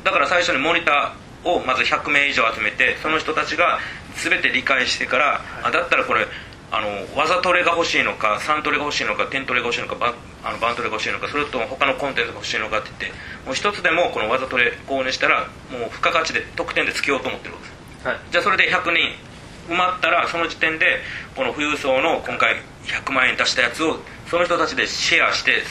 [0.03, 3.79] だから最初にモニターをまず100名以上集めてその人たちが
[4.15, 6.27] 全て理解してから、はい、あだったらこれ
[6.71, 21.01] あの技トレが欲しいのか3トレが欲しいのか点トレが欲しいのかバあのバントレが欲しいのかそれとも他のコンテンツが欲しいのかって言ってもう一つでもこの技トレ購入したらもう付加価値で得点でつけようと思ってるわけです、はい、じゃあそれで100人埋まったらその時点で
[21.35, 23.99] この富裕層の今回100万円出したやつを
[24.29, 25.63] その人たちでシェアして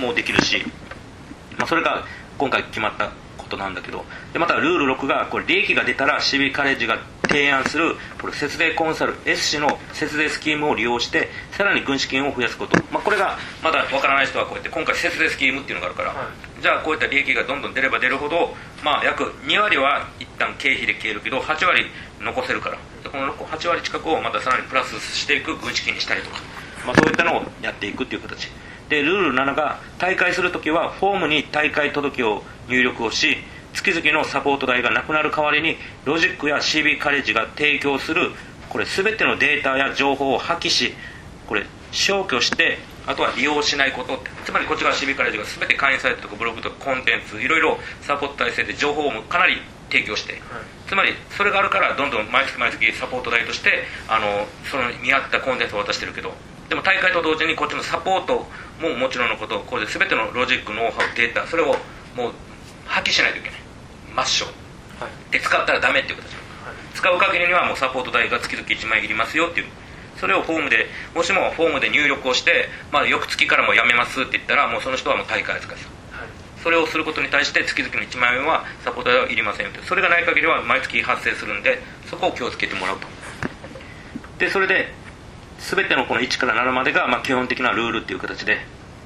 [0.00, 0.64] もうできるし、
[1.58, 2.04] まあ、それが
[2.38, 21.86] 今回決まったことなんだけどでまたルール6がこれ利益が出たら CB カレッジが提案するこれ節税コンサル S 氏の節税スキームを利用してさらに軍資金を増やすこと、まあ、これがまだわからない人はこうやって今回節税スキームっていうのがあるから、はい、じゃあこういった利益がどんどん出れば出るほど、まあ、約2割は一旦経費で消えるけど8割
[22.20, 22.78] 残せるから。
[23.08, 26.38] この8割近くをまたさらにプラスしていく軍資金にしたりとか、
[26.84, 28.48] まあ、そういったのをやっていくっていう形
[28.88, 33.36] でルール7が大会するときはフォームに大会届を入力をし
[33.74, 38.32] 月々のサポート代がなくなる代わりにロジックや CB カレッジが提供する
[38.68, 40.94] これ全てのデータや情報を破棄し
[41.46, 44.18] これ消去してあとは利用しないこと。
[44.44, 49.56] つまりこっち側 CB カレッジが全て会員サイトとかブログとかコンテンツいろいろサポート体制で情報をかなり
[49.90, 50.42] 提供して、はい、
[50.86, 56.34] つまりそれがあるからどんどん毎月毎月サポート代としてあのその見合ったコンテンツを渡してるけど
[56.68, 58.46] でも大会と同時にこっちのサポート
[58.80, 61.76] ももちろんのことこれで全てのロジックノウハウデータそれを
[62.14, 62.32] もう
[62.84, 63.60] 破棄しないといけない。
[64.14, 64.50] 抹消、
[64.98, 69.66] はい、で使ったらダメっていう形、はい、使う限りにはもうサポート代が月々1万円いりますよっていう。
[70.18, 76.28] それをフォームでもしもフォームで入力をして、まあ、翌月からもうやめますって言ったらもうその人はもう大会扱いです、はい、
[76.60, 81.78] それをすることに対して月々の1万円はサポート代はいりませんとそれがない限りは毎月発生するんで
[82.10, 83.06] そこを気をつけてもらうと。
[84.38, 84.92] でそれで
[85.58, 88.58] 全てのこの1から7までがまあ基本的なルールっていう形で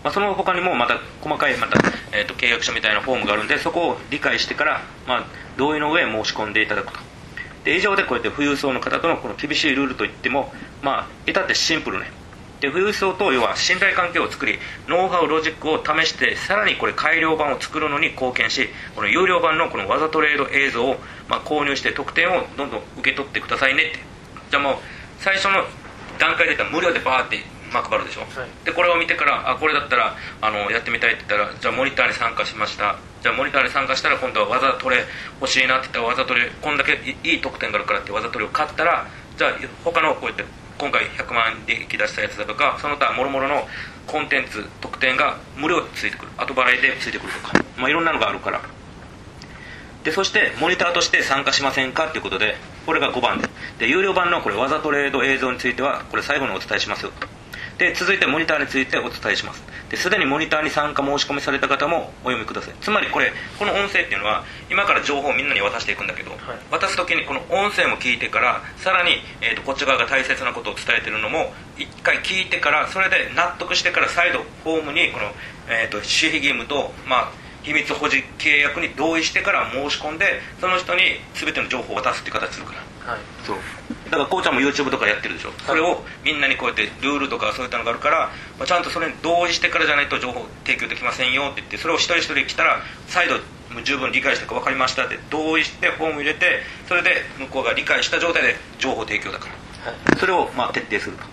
[0.03, 1.79] まあ、その他にもまた細かいまた、
[2.12, 6.99] えー、と契約書みたいなフォームがあるんでそこを理解してから、まあ、同意の上申し込んでいただくと。
[7.65, 12.11] で以上でこうやって富裕層の方とのこの厳しいルールといってもまあ至ってシンプルね。
[12.61, 20.97] で富裕層と要は信頼関係を作りノウハウロジックを試してさらにこれ改良版を作るのに貢献しこの有料版のこのわざトレード映像を
[21.29, 23.99] まあ購入して特典をどんどん受け取ってくださいねって。
[24.51, 24.75] じゃあもう
[25.19, 25.65] 最初の
[26.18, 27.38] 段階で言ったら無料でバーって
[27.72, 32.96] まあ、配るでしょ、はい、でこれを見てからあこれだったらあのやってみたいって言ったらじゃあモニターに参加しました。
[33.22, 35.05] じゃあモニターに参加したら今度はわざとれ
[35.40, 39.07] 欲しいなって言ったらわざとれこんだけいい得点があるからってわざとれを買ったら
[39.38, 39.53] じゃあ
[39.85, 40.44] 他のこうやって
[40.77, 43.66] 今回100万円で引き出したやつだとかその他もろもろの
[44.07, 46.33] コンテンツ特典が無料でついてくる。
[46.37, 48.61] 後払いでついてくるとか、まあ、いろんなのがあるから
[50.05, 53.41] でそしてモニターとして参加しませんかということでこれが5番。
[53.41, 57.12] でで有料版のこれわざトレード映像についてはこれ最後にお伝えしますよ。
[57.79, 59.62] で続いてモニターについてお伝えします。
[59.91, 62.75] ですでにモニターに参加申し込みされた方もお読みください。
[62.81, 66.38] つまりこれこの音声っていうのは今から情報をみんなに渡していくんだけど、はい、
[66.71, 75.33] 渡す時にこの音声も聞いてからさらに、えーと、こっち側が大切なことを伝えてるのも一回聞いてからそれで納得してから再度フォームにこの、
[75.69, 81.03] えーと、と守秘義務と、まあ、秘密保持契約に同意してから申し込んでその人に
[81.35, 82.72] 全ての情報を渡すっていう形するか
[83.07, 83.57] ら、はい、そう。
[84.12, 93.37] だからこうちゃんも YouTube とかやってるでしょ、はい、それをみんなにこうやってルールとかそういったのがあるから、まあ、ちゃんとそれに同意してからじゃないと情報提供できませんよって言ってそれを一人一人来たら再度
[93.85, 101.32] 十分理解したか分かりましたって同意してフォーム入れてそれで向こうが理解した状態で情報提供だから、はい、それをまあ徹底すると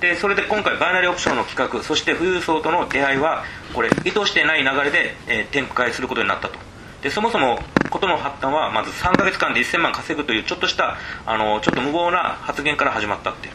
[0.00, 6.58] でそれで今回バイナリーオプションの企画そして富裕層との出会いはこれ意図してない流れで、えー、展開することになったと。
[7.02, 7.58] でそもそも
[7.90, 13.48] ことの発端はまず3か月間で1000万稼ぐというちょっとしたあのちょっと無謀な発言から始まったって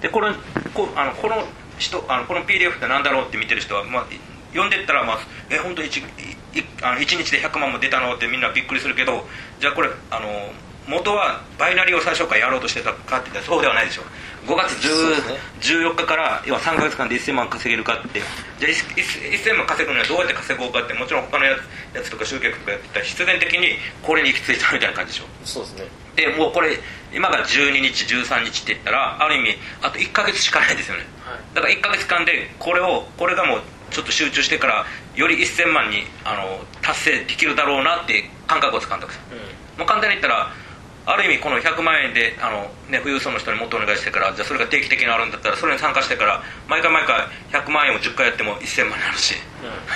[0.00, 0.32] でこれ
[0.72, 1.42] こあのこの
[1.78, 4.06] 人あのこの PDF って何だろうって見てる人は、まあ、
[4.52, 5.18] 読んでったら、まあ、
[5.50, 6.02] え本当 1,
[6.82, 9.26] あの1日で100万も出たのってみんなびっくりするけど
[9.60, 10.28] じゃあこれあの
[10.86, 14.02] 元はバイナリーを最初からやろうとしてたかって言ったらそうではないでしょ。
[14.02, 14.04] う
[14.46, 14.72] 5月
[15.60, 18.20] 10、14日から要は3か月間で1000万稼げるかって。
[18.58, 21.56] じゃあ1000万稼ぐにはどうやって稼ごうかってもちろん他のや
[22.02, 25.24] つとか集客とかやってたら必然的にこれに行き着いたみたいな感じでしょ。
[25.44, 26.04] そうですね。
[26.16, 26.78] でもうこれ
[27.12, 40.52] 今が12日13日って言ったらある意味あと1か月しかないですよね、はい、だから1か月間でこれをこれがもうちょっと集中してからより1000万にあの達成できるだろうなって感覚をつかんだわけです、うん、もう簡単に言ったら
[41.06, 49.34] ある意味この100万円であの、ね、富裕層の人にもっとお願いしてからじゃあそれが定期的にあるんだったらそれに参加してから毎回毎回100万円を10回やっても1000万になるし、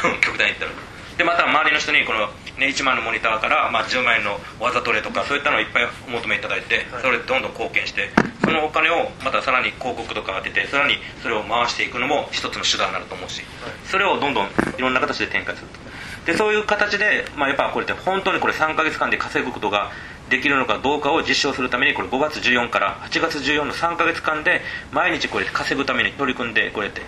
[0.05, 0.71] うん、 極端に言ったら。
[1.19, 8.11] でまた周りの人にこの、ね、1万のモニターから、まあ、10万円のわざとれとかそういったのをいっぱいお求めいただいてそれでどんどん貢献して
[8.45, 13.43] そのお金をまたさらに広告とかが出てさらにそれを回していくのも一つの手段になると思うし
[13.91, 15.89] それをどんどんいろんな形で展開すると。
[16.27, 19.91] でそういう形で、まあ、やっぱこれって本当にこれ3か月間で稼ぐことが
[20.29, 24.61] できるのかどうかを実証するためにこれ5月14から8月14の3か月間で
[24.93, 27.03] 毎日これ稼ぐために取り組んでこれて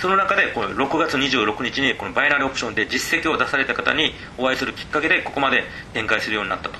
[0.00, 6.78] その中でこれ6月26日にこのバイナルオプションで実績を出された方にお会いするきっかけでここまで展開するようになったと。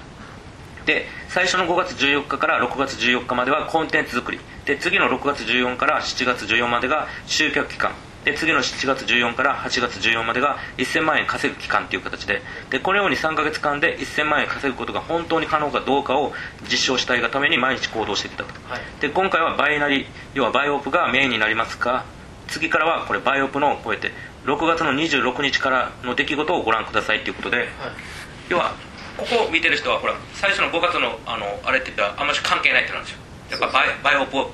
[0.86, 4.40] で最初の5月14日から6月14日まではコンテンツ作り。
[4.64, 7.92] で次の6月14から7月14までが集客期間。
[8.30, 22.04] で次の7月14から8月14までが1000万円稼ぐ期間という形ででこのように3か月間で1000万円稼ぐことが本当に可能かどうかを実証したいがために毎日行動してきたと、はい、で今回はバイナリ要はバイオープがメインになりますか
[22.46, 24.12] 次からはこれバイオープのこうやって
[24.44, 27.66] 6月の26日からの出来事をご覧くださいということで、はい、
[28.48, 28.74] 要は
[29.16, 33.18] ここを見てる人はほら最初の5月のあのあれって言ったらあんまり関係ないってなんですよ。
[33.50, 34.50] やっぱバイバイオープを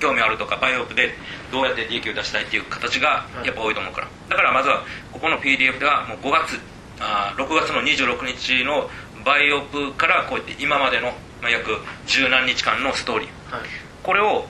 [0.00, 1.14] 興味あるとかバイオープで
[1.52, 4.08] どうやって利益を出したいっていう形がやっぱ多いと思うから。
[4.28, 6.58] だからまずはここの PDF ではもう5月
[7.00, 8.88] あ6月の26日の
[9.24, 11.08] バイオープからこうやって今までの、
[11.42, 13.62] まあ、約十何日間のストーリー、はい、
[14.02, 14.46] これを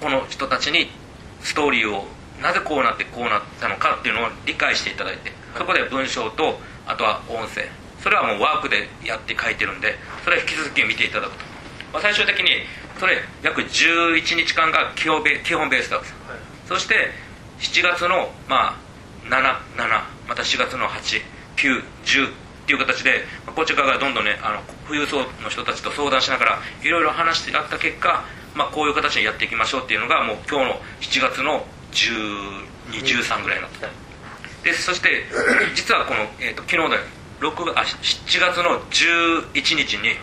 [0.00, 0.88] この人たちに
[1.40, 2.06] ストーリーを
[2.40, 7.64] なぜこうなってこうなったのかっていうのを理解していただいて、そこで文章とあとは音声。
[8.06, 11.44] それはもうワークでやって書いてるんでそれは引き続き見ていただくと、
[11.92, 12.62] まあ、最終的に
[12.98, 16.06] それ約11日間が基本ベ基本ベースだ、はい、
[16.66, 17.10] そして
[17.58, 18.86] 7月のまあ
[19.28, 22.32] 77また4月の89110っ
[22.66, 33.70] ていう形でこっち側がどんどんねあの富裕層の人たちと相談しながらいろいろ話してやった結果、まあ、こういう形でやっていきましょうっていうのがもう今日の7月の1213ぐらいになっ
[34.62, 35.24] て、でそして
[35.74, 37.02] 実はこの、えーと、昨日だよ。
[37.40, 40.18] 6あ7月の11日に、はい、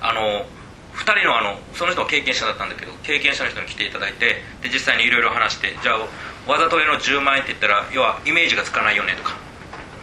[0.00, 0.46] あの
[0.94, 9.36] 2人のあのその人は経験者だったんだけど経験者の人に来ていただいてで実際にいろいろ話してじゃあわざとへの10万円って言ったら要はイメージがつかないよねとか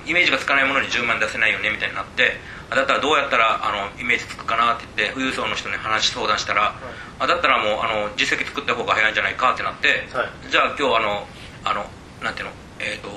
[0.06, 2.38] イメージがつかないものに10万円出せないよねみたいになって
[2.76, 6.76] だったらどうやったらあのイメージつくかなって言って富裕層の人に話相談したら、
[7.18, 10.52] あだったらもうあの実績作った方が早いんじゃないかってなって、はい。
[10.52, 11.28] じゃあ今日あの
[11.66, 11.86] あの
[12.24, 13.10] なんていうのえっ、と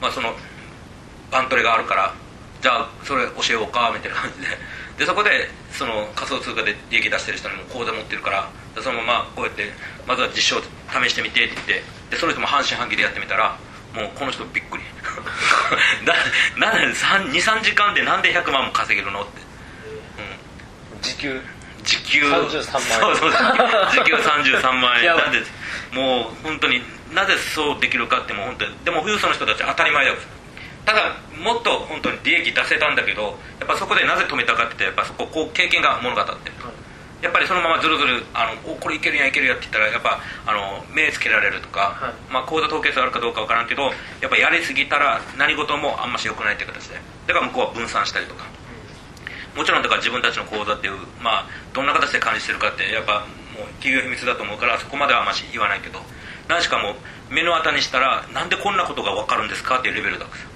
[0.00, 0.32] まあその
[1.32, 2.14] バントレがあるから
[2.62, 4.46] じゃあそれ教えようかみたいな感じで
[4.98, 9.70] でそこでその仮想通貨で利益出してる人にも口座持ってるからでそのままこうやって
[10.06, 13.58] まずは実証試してみてって言ってでその人も半信半疑でやってみたら
[13.94, 14.82] もうこの人びっくり。
[16.58, 19.22] ななんで23時間でなんで100万も稼げるの？
[19.22, 19.40] って、
[20.94, 21.40] うん、時給？
[21.84, 22.26] 時給。
[22.26, 23.00] 33万円。
[23.00, 23.30] そうそう
[23.92, 25.06] 時給33万円。
[25.16, 25.42] なんで
[25.92, 26.82] もう本当に
[27.12, 30.16] なぜそうできるかってもう本当にでも富裕層の人たちは当たり前だよ
[30.84, 36.54] ただもっと本当に利益出せたんだけどやっぱそこでなぜ止めたかって言ってやっぱそここう経験が物語ってる
[37.24, 42.14] やっぱりそのままずるずるあのおこれいけるやんいけるやって言ったらやっぱあの目つけられるとか、はい。
[42.30, 43.84] まあ、口座統計数あるかどうかわからんけど
[44.20, 47.00] やっぱやりすぎたら何事もあんまし良くないっていう形で。
[47.26, 48.44] だから向こうは分散したりとか。
[49.56, 53.24] もちろんだから自分たちの口座っていう、まあ、どんな形で管理してるかってやっぱ
[53.56, 56.00] もう企業秘密だと思うからそこまではあんまし言わないけど。
[56.48, 60.53] 何しかもう目の当たりにしたらなんでこんなことが分かるんですかっていうレベルだから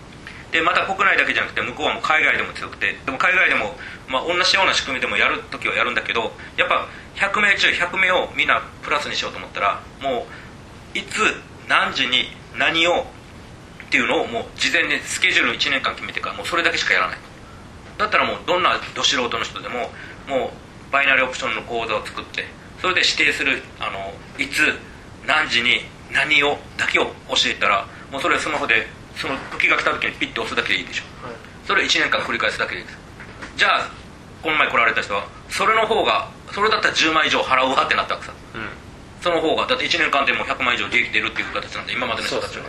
[0.53, 3.76] でまた国内だけじゃなくて向こうはもう海外でも強くてでも海外でも、
[4.09, 10.26] まあ、同じような仕組みでもやるときはやるんだけどやっぱ100名中100名をみんなプラスにしようと思ったらも
[10.94, 11.20] ういつ
[11.68, 13.05] 何時に何を
[13.88, 17.18] っていうのをもう事前にスケジュール1年間決めてからもうそれだけしかやらない。
[17.99, 19.90] だったらもうどんなど素人の人でも
[20.28, 20.53] も
[20.88, 22.44] うバイナリーオプションの口座を作って
[22.80, 24.62] それで指定するあのいつ
[25.26, 25.80] 何時に
[26.12, 28.86] 何をだけを教えたらもうそれスマホで
[29.18, 31.04] その時が来た時にピッて押すだけでいいでしょ。
[31.66, 32.98] それを1年間繰り返すだけでいいです。
[33.56, 33.90] じゃあ
[34.42, 38.32] この前来られた人はそれの方がそれだったら10万以上払うわってなったわけさ。
[39.20, 42.64] その方がだって1年間でもう100万以上利益出るっていう形なんで今までの人たちは。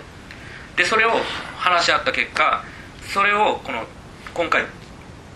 [0.76, 1.12] でそれを
[1.58, 2.64] 話し合った結果
[3.14, 3.86] それをこの
[4.34, 4.66] 今回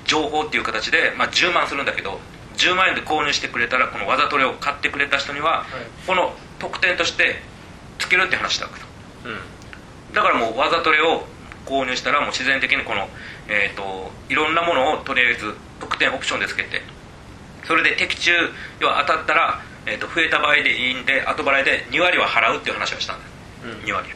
[0.05, 2.19] 情報っていう形で、まあ、10万するんだけど
[2.57, 5.65] 10万円で購入してくれたらこのわざとれを買ってくれた人には、
[6.05, 7.41] この特典として
[7.97, 8.85] つけるって話したわけさ
[10.13, 11.25] だからもうわざとれを
[11.65, 13.07] 購入したらもう自然的にこの、
[13.47, 16.81] えー、といろんなものをとりあえず特典オプションでつけて
[17.65, 18.31] それで的中
[18.79, 23.31] 要は当たったら、えー、と増えた場合でいいんで後払いで2割は払うっていう話をしたんです、
[23.65, 23.71] うん。
[23.89, 24.09] 2割。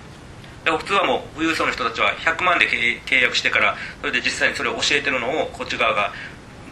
[0.67, 6.11] だから普通はもう富裕層の人たちは100万で契契約してからそれで実際にそれを教えてるのをこっち側が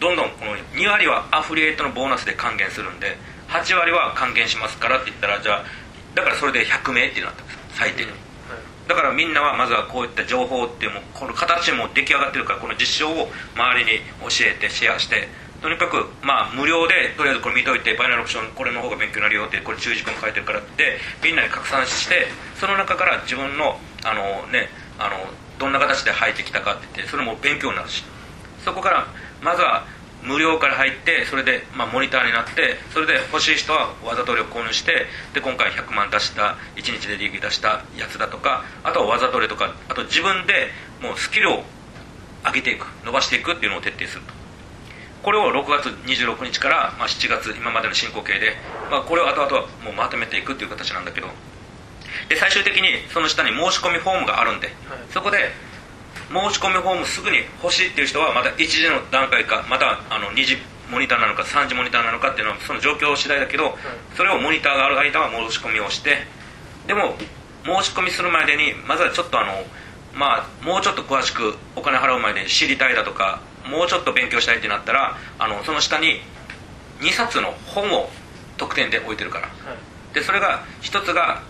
[0.00, 3.16] どんどんこの2割はアフリエイトのボーナスで還元するんで
[3.48, 5.64] 8割は還元しますからって言ったらじゃあ
[6.14, 8.10] だからそれで100名ってなったんです最低に、
[8.88, 15.28] だからみんなはまずはこういった情報っていうもこの形も出来上がってるからこの実証を周りに教えてシェアして
[15.62, 24.68] とにかくまあ無料でとりあえずこれ見といてバイナルオプションこれの方が勉強になるよってこれ注意事項書いてるからってみんなに拡散してその中から自分のあのね
[24.98, 25.16] あの
[25.58, 28.04] どんな形で入ってきたかって言ってそれも勉強になるし。
[28.66, 29.06] そこから
[29.40, 29.86] まずは
[30.26, 40.70] 無料から入ってそれで、まあ、モニターになってそれで欲しい人はわざとりを購入してで今回100万出した1日で利益出したやつだとかあとはわざとりとかあと自分で
[41.00, 41.62] もうスキルを
[42.44, 44.34] 上げていく伸ばしていくっていうのを徹底すると。
[45.22, 48.54] これを6月26日から、まあ、7月今までの進行形で、
[48.90, 51.28] まあ、これを後々はもうまとめていくっていう形なんだけど。
[52.28, 54.70] で最終的にその下に申し込みフォームがあるんで、
[55.12, 55.50] そこで
[56.28, 60.56] 申し込みフォームすぐに欲しいっていう人はまた1時の段階かまたあの2時
[60.90, 63.76] モニターなのか3時モニターなのかっていうのはその状況次第だけど、
[64.16, 66.26] それをモニターがある間は申し込みをして
[66.86, 67.16] でも
[67.64, 69.52] 申し込みするまでにまずはちょっとあの
[70.14, 76.20] まあもうちょっと詳しくお金払う前で知りたいだとかもうちょっと勉強したいってなったらあのその下に
[77.00, 78.08] 2冊の本を
[78.56, 79.48] 特典で置いてるから。
[80.14, 81.42] でそれが一つが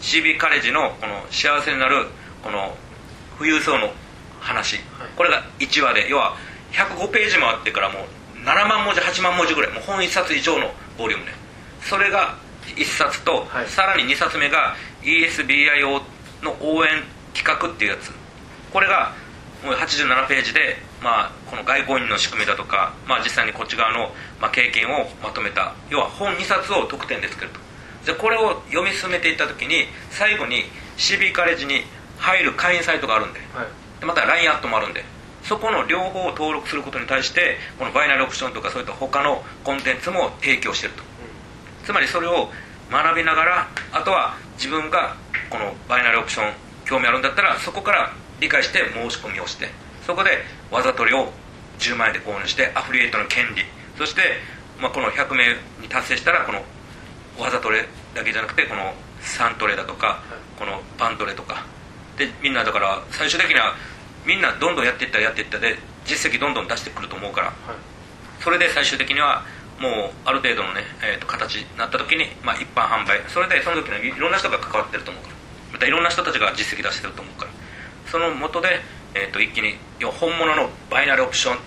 [0.00, 2.06] CB カレッジのこの幸せになる
[2.44, 2.76] この
[3.40, 3.90] 富裕層の
[4.38, 4.76] 話、
[5.16, 6.36] これが1話で要は
[6.72, 9.72] 105ページもあってからもう7万文字8万文字ぐらい。
[9.72, 11.32] もう本1冊以上のボリュームで
[11.88, 12.36] それが
[12.76, 13.66] 1冊と、はい。
[13.66, 16.02] さらに2冊目が ESBIO
[16.42, 18.12] の応援企画っていうやつ。
[18.70, 19.14] これが
[19.64, 25.74] もう87ページで、まあ、この外交員の仕組みだとか、まあ、実際にこっち側の、まあ、経験をまとめた。
[25.88, 27.58] 要は本2冊を特典で作ると。
[28.04, 30.64] じゃあこれを読み進めていった時に最後に
[30.96, 31.84] CB カレッジに
[32.20, 33.40] 入る会員サイトがあるんで。
[34.00, 35.04] でまた LINE アットもあるんで。
[35.42, 41.02] そこの両方を登録することに対してこのバイナルオプションとかそういった他のコンテンツも提供してると。
[41.84, 42.50] つまりそれを
[42.90, 45.16] 学びながらあとは自分が
[45.48, 46.52] このバイナルオプション
[46.84, 49.68] 興味あるんだったらそこから理解して申し込みをして
[50.06, 50.30] そこで
[50.70, 51.32] わざとりを
[51.78, 53.62] 10万円で購入してアフリエイトの権利。
[53.96, 54.22] そして、
[54.80, 56.62] まあ、この100名に達成したらこの
[57.38, 58.92] わざとれだけじゃなくてこの
[59.22, 60.22] 3トレだとか
[60.58, 61.64] このバントレとか
[62.20, 63.74] でみんなだから最終的には
[64.26, 67.46] みんなどんどんやっていったらやっていったで実績どんどん出してくると思うから。
[67.48, 67.56] はい。
[68.44, 69.44] それで最終的には
[69.80, 69.92] もう
[70.24, 73.24] ある程度のね、えー、と形になった時に、まあ、一般販売。
[73.28, 75.34] それでその時のいろんな人が関わってると思うから。
[75.72, 77.50] またいろんな人たちが実績出してると思うから。
[78.10, 78.80] その元で、
[79.14, 81.58] えー、と一気に本物のバイナルオプションっ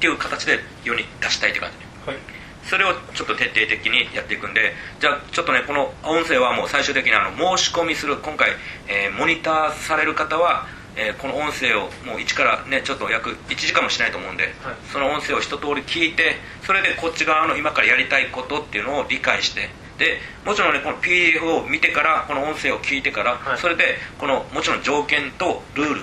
[0.00, 1.78] ていう形で世に出したいって感じ。
[1.78, 2.39] ねはい
[2.70, 8.50] それをちょっと徹底的にやっていくんでじゃあちょっとねこの音声はもう最終的にあの申し込みする今回、
[8.86, 14.52] えーモニターされる方は、えーこの音声をもう一からねちょっと約1時間もしないと思うんで、はい。
[14.92, 19.68] その音声を一通り聞いてそれでこっち側の今からやりたいことっていうのを理解して
[19.98, 23.58] でもちろんねこの PDF を見てからこの音声を聞いてから、はい。
[23.58, 26.00] それでこのもちろん条件とルール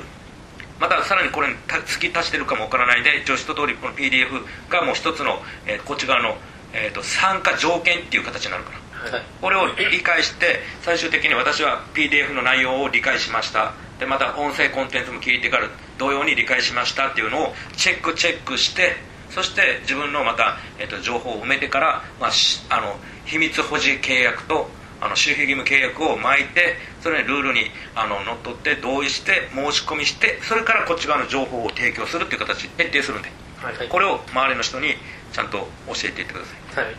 [0.80, 4.30] またさらにこれにた付き足してるかもわからないんで一通りこの PDF
[4.70, 6.36] がもう一つの、えーこっち側の、
[6.74, 9.22] えー、と参加条件っていう形になるからはい。
[9.42, 13.74] これを理解して最終的に私は PDF の内容を理解しました。
[14.00, 18.96] でまた音声コンテンツも聞いてから同様に理解しましたっていうのをチェックチェックして
[19.30, 22.96] そして自分のまた、えー、と情報を埋めてから、まあ、しあの
[23.26, 27.62] 秘密保持契約とあの守秘義務契約を巻いてそれにルールに
[27.96, 33.30] あののっとって同意して申し込みしてそれからこっち側の情報を提供するっていう形で徹底するんで。
[33.58, 33.90] はい。
[33.90, 34.96] これを周りの人に
[35.32, 35.58] ちゃんと
[35.88, 36.86] 教えていってください。
[36.86, 36.96] はい。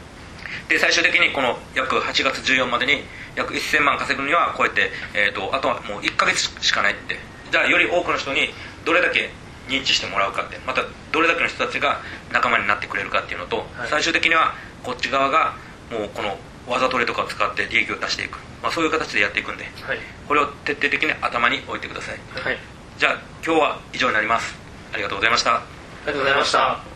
[0.68, 3.02] で最終的にこの約8月14までに
[3.36, 7.16] 約1000万稼ぐにはこうやって、えー、とあとはもう1ヶ月しかないって。
[7.50, 8.50] じゃあより多くの人に
[8.84, 9.30] どれだけ
[9.68, 10.58] 認知してもらうかって。
[10.66, 12.00] またどれだけの人たちが
[12.32, 13.88] 仲間になってくれるかっていうのと、はい。
[13.88, 15.54] 最終的にはこっち側が
[15.90, 19.98] もうこの技トレとかを使って利益を出していく、まあ、そういう形でやっていくんではい。
[20.26, 22.18] これを徹底的に頭に置いてください。
[22.44, 22.58] はい。
[22.98, 24.54] じゃあ今日は以上になります。
[24.92, 25.56] ありがとうございました。
[25.56, 25.62] あ
[26.06, 26.87] りがとうございました